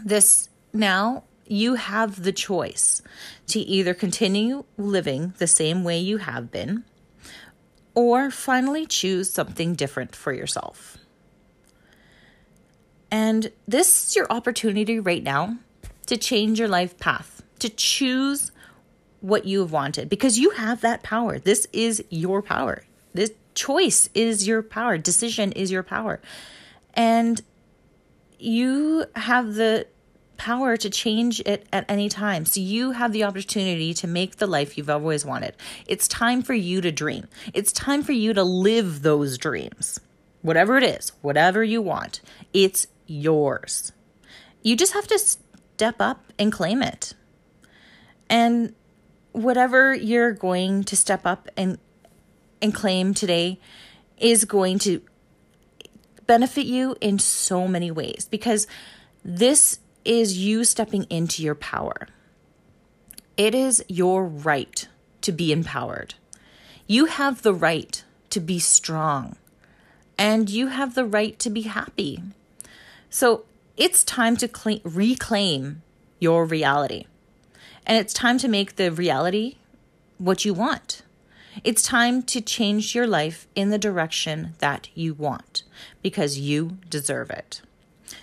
This 0.04 0.48
now 0.72 1.24
you 1.46 1.74
have 1.74 2.22
the 2.22 2.32
choice 2.32 3.02
to 3.48 3.60
either 3.60 3.94
continue 3.94 4.64
living 4.76 5.32
the 5.38 5.46
same 5.46 5.84
way 5.84 5.98
you 5.98 6.18
have 6.18 6.50
been 6.50 6.84
or 7.94 8.30
finally 8.30 8.84
choose 8.84 9.30
something 9.30 9.74
different 9.74 10.14
for 10.14 10.32
yourself. 10.32 10.98
And 13.10 13.50
this 13.66 14.08
is 14.08 14.16
your 14.16 14.26
opportunity 14.30 14.98
right 14.98 15.22
now 15.22 15.58
to 16.06 16.16
change 16.16 16.58
your 16.58 16.68
life 16.68 16.98
path, 16.98 17.42
to 17.60 17.68
choose 17.68 18.52
what 19.20 19.44
you 19.44 19.60
have 19.60 19.72
wanted 19.72 20.08
because 20.08 20.38
you 20.38 20.50
have 20.50 20.80
that 20.82 21.02
power. 21.02 21.38
This 21.38 21.66
is 21.72 22.02
your 22.10 22.42
power. 22.42 22.84
This 23.14 23.32
choice 23.54 24.08
is 24.14 24.46
your 24.46 24.62
power. 24.62 24.98
Decision 24.98 25.52
is 25.52 25.70
your 25.70 25.82
power. 25.82 26.20
And 26.94 27.40
you 28.38 29.06
have 29.14 29.54
the 29.54 29.86
power 30.36 30.76
to 30.76 30.90
change 30.90 31.40
it 31.40 31.66
at 31.72 31.84
any 31.88 32.08
time. 32.08 32.44
So 32.44 32.60
you 32.60 32.92
have 32.92 33.12
the 33.12 33.24
opportunity 33.24 33.94
to 33.94 34.06
make 34.06 34.36
the 34.36 34.46
life 34.46 34.76
you've 34.76 34.90
always 34.90 35.24
wanted. 35.24 35.54
It's 35.86 36.06
time 36.06 36.42
for 36.42 36.54
you 36.54 36.80
to 36.82 36.92
dream. 36.92 37.26
It's 37.54 37.72
time 37.72 38.02
for 38.02 38.12
you 38.12 38.34
to 38.34 38.44
live 38.44 39.02
those 39.02 39.38
dreams. 39.38 39.98
Whatever 40.42 40.76
it 40.76 40.84
is, 40.84 41.12
whatever 41.22 41.64
you 41.64 41.80
want, 41.80 42.20
it's 42.52 42.86
yours. 43.06 43.92
You 44.62 44.76
just 44.76 44.94
have 44.94 45.06
to 45.08 45.18
step 45.18 45.96
up 46.00 46.32
and 46.38 46.52
claim 46.52 46.82
it. 46.82 47.14
And 48.28 48.74
whatever 49.32 49.94
you're 49.94 50.32
going 50.32 50.84
to 50.84 50.96
step 50.96 51.26
up 51.26 51.48
and 51.56 51.78
and 52.62 52.74
claim 52.74 53.12
today 53.12 53.60
is 54.18 54.46
going 54.46 54.78
to 54.78 55.02
benefit 56.26 56.64
you 56.66 56.96
in 57.00 57.18
so 57.18 57.68
many 57.68 57.90
ways 57.90 58.26
because 58.30 58.66
this 59.24 59.78
is 60.04 60.38
you 60.38 60.64
stepping 60.64 61.04
into 61.04 61.42
your 61.42 61.54
power. 61.54 62.08
It 63.36 63.54
is 63.54 63.84
your 63.88 64.24
right 64.24 64.88
to 65.20 65.32
be 65.32 65.52
empowered. 65.52 66.14
You 66.86 67.06
have 67.06 67.42
the 67.42 67.54
right 67.54 68.02
to 68.30 68.40
be 68.40 68.58
strong 68.58 69.36
and 70.18 70.48
you 70.48 70.68
have 70.68 70.94
the 70.94 71.04
right 71.04 71.38
to 71.40 71.50
be 71.50 71.62
happy. 71.62 72.22
So 73.10 73.44
it's 73.76 74.04
time 74.04 74.36
to 74.38 74.48
cl- 74.48 74.80
reclaim 74.84 75.82
your 76.18 76.44
reality. 76.44 77.06
And 77.86 77.98
it's 77.98 78.12
time 78.12 78.38
to 78.38 78.48
make 78.48 78.76
the 78.76 78.90
reality 78.90 79.56
what 80.18 80.44
you 80.44 80.54
want. 80.54 81.02
It's 81.64 81.82
time 81.82 82.22
to 82.24 82.40
change 82.40 82.94
your 82.94 83.06
life 83.06 83.46
in 83.54 83.70
the 83.70 83.78
direction 83.78 84.54
that 84.58 84.88
you 84.94 85.14
want 85.14 85.62
because 86.02 86.38
you 86.38 86.78
deserve 86.90 87.30
it. 87.30 87.62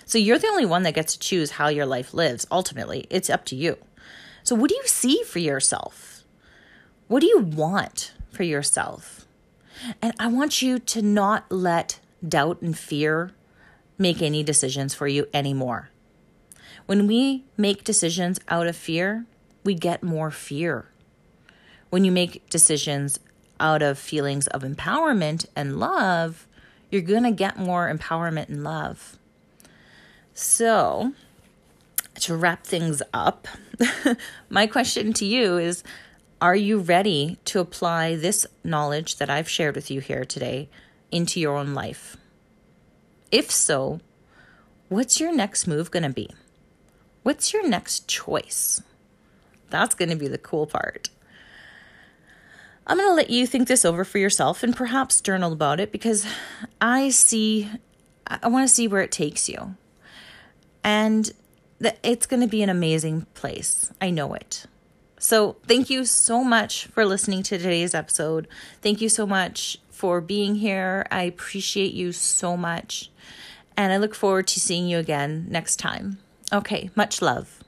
So 0.04 0.18
you're 0.18 0.38
the 0.38 0.48
only 0.48 0.66
one 0.66 0.82
that 0.84 0.94
gets 0.94 1.14
to 1.14 1.18
choose 1.18 1.52
how 1.52 1.68
your 1.68 1.86
life 1.86 2.14
lives. 2.14 2.46
Ultimately, 2.50 3.06
it's 3.10 3.30
up 3.30 3.44
to 3.46 3.56
you. 3.56 3.78
So, 4.42 4.54
what 4.54 4.68
do 4.68 4.76
you 4.76 4.86
see 4.86 5.22
for 5.22 5.38
yourself? 5.38 6.24
What 7.08 7.20
do 7.20 7.26
you 7.26 7.38
want 7.38 8.12
for 8.30 8.42
yourself? 8.42 9.26
And 10.00 10.14
I 10.18 10.26
want 10.28 10.62
you 10.62 10.78
to 10.78 11.02
not 11.02 11.50
let 11.50 12.00
doubt 12.26 12.62
and 12.62 12.76
fear 12.76 13.32
make 13.98 14.22
any 14.22 14.42
decisions 14.42 14.94
for 14.94 15.06
you 15.06 15.26
anymore. 15.32 15.90
When 16.86 17.06
we 17.06 17.44
make 17.56 17.84
decisions 17.84 18.38
out 18.48 18.66
of 18.66 18.76
fear, 18.76 19.24
we 19.64 19.74
get 19.74 20.02
more 20.02 20.30
fear. 20.30 20.86
When 21.90 22.04
you 22.04 22.12
make 22.12 22.48
decisions 22.50 23.18
out 23.60 23.82
of 23.82 23.98
feelings 23.98 24.46
of 24.48 24.62
empowerment 24.62 25.46
and 25.56 25.78
love, 25.78 26.46
you're 26.90 27.02
going 27.02 27.22
to 27.22 27.30
get 27.30 27.56
more 27.56 27.92
empowerment 27.92 28.48
and 28.48 28.62
love. 28.62 29.16
So, 30.34 31.12
to 32.20 32.36
wrap 32.36 32.64
things 32.64 33.00
up, 33.12 33.48
my 34.50 34.66
question 34.66 35.12
to 35.14 35.24
you 35.24 35.56
is 35.56 35.82
Are 36.40 36.56
you 36.56 36.78
ready 36.78 37.38
to 37.46 37.60
apply 37.60 38.16
this 38.16 38.46
knowledge 38.62 39.16
that 39.16 39.30
I've 39.30 39.48
shared 39.48 39.76
with 39.76 39.90
you 39.90 40.00
here 40.00 40.24
today 40.24 40.68
into 41.10 41.40
your 41.40 41.56
own 41.56 41.74
life? 41.74 42.16
If 43.30 43.50
so, 43.50 44.00
what's 44.88 45.20
your 45.20 45.34
next 45.34 45.66
move 45.66 45.90
going 45.90 46.02
to 46.02 46.10
be? 46.10 46.30
What's 47.22 47.52
your 47.52 47.66
next 47.66 48.06
choice? 48.06 48.82
That's 49.70 49.94
going 49.94 50.10
to 50.10 50.16
be 50.16 50.28
the 50.28 50.38
cool 50.38 50.66
part. 50.66 51.08
I'm 52.86 52.98
going 52.98 53.08
to 53.08 53.14
let 53.14 53.30
you 53.30 53.46
think 53.46 53.66
this 53.66 53.84
over 53.84 54.04
for 54.04 54.18
yourself 54.18 54.62
and 54.62 54.76
perhaps 54.76 55.20
journal 55.20 55.52
about 55.52 55.80
it 55.80 55.90
because 55.90 56.26
I 56.80 57.08
see, 57.08 57.70
I 58.26 58.48
want 58.48 58.68
to 58.68 58.74
see 58.74 58.86
where 58.86 59.00
it 59.00 59.10
takes 59.10 59.48
you. 59.48 59.76
And 60.82 61.32
that 61.80 61.98
it's 62.02 62.26
going 62.26 62.42
to 62.42 62.46
be 62.46 62.62
an 62.62 62.68
amazing 62.68 63.26
place. 63.34 63.90
I 64.00 64.10
know 64.10 64.34
it. 64.34 64.66
So, 65.18 65.56
thank 65.66 65.88
you 65.88 66.04
so 66.04 66.44
much 66.44 66.86
for 66.88 67.06
listening 67.06 67.42
to 67.44 67.56
today's 67.56 67.94
episode. 67.94 68.46
Thank 68.82 69.00
you 69.00 69.08
so 69.08 69.26
much 69.26 69.78
for 70.04 70.20
being 70.20 70.56
here. 70.56 71.06
I 71.10 71.22
appreciate 71.22 71.94
you 71.94 72.12
so 72.12 72.58
much. 72.58 73.10
And 73.74 73.90
I 73.90 73.96
look 73.96 74.14
forward 74.14 74.46
to 74.48 74.60
seeing 74.60 74.86
you 74.86 74.98
again 74.98 75.46
next 75.48 75.76
time. 75.76 76.18
Okay, 76.52 76.90
much 76.94 77.22
love. 77.22 77.64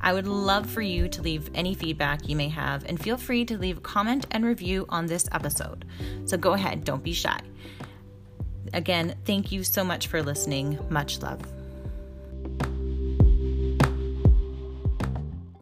I 0.00 0.12
would 0.12 0.26
love 0.26 0.68
for 0.68 0.82
you 0.82 1.08
to 1.08 1.22
leave 1.22 1.50
any 1.54 1.74
feedback 1.74 2.28
you 2.28 2.36
may 2.36 2.48
have 2.48 2.84
and 2.84 3.00
feel 3.00 3.16
free 3.16 3.44
to 3.46 3.58
leave 3.58 3.78
a 3.78 3.80
comment 3.80 4.26
and 4.30 4.44
review 4.44 4.86
on 4.88 5.06
this 5.06 5.28
episode. 5.32 5.84
So 6.24 6.36
go 6.36 6.52
ahead, 6.52 6.84
don't 6.84 7.02
be 7.02 7.12
shy. 7.12 7.40
Again, 8.72 9.14
thank 9.24 9.52
you 9.52 9.64
so 9.64 9.84
much 9.84 10.08
for 10.08 10.22
listening. 10.22 10.78
Much 10.90 11.22
love. 11.22 11.40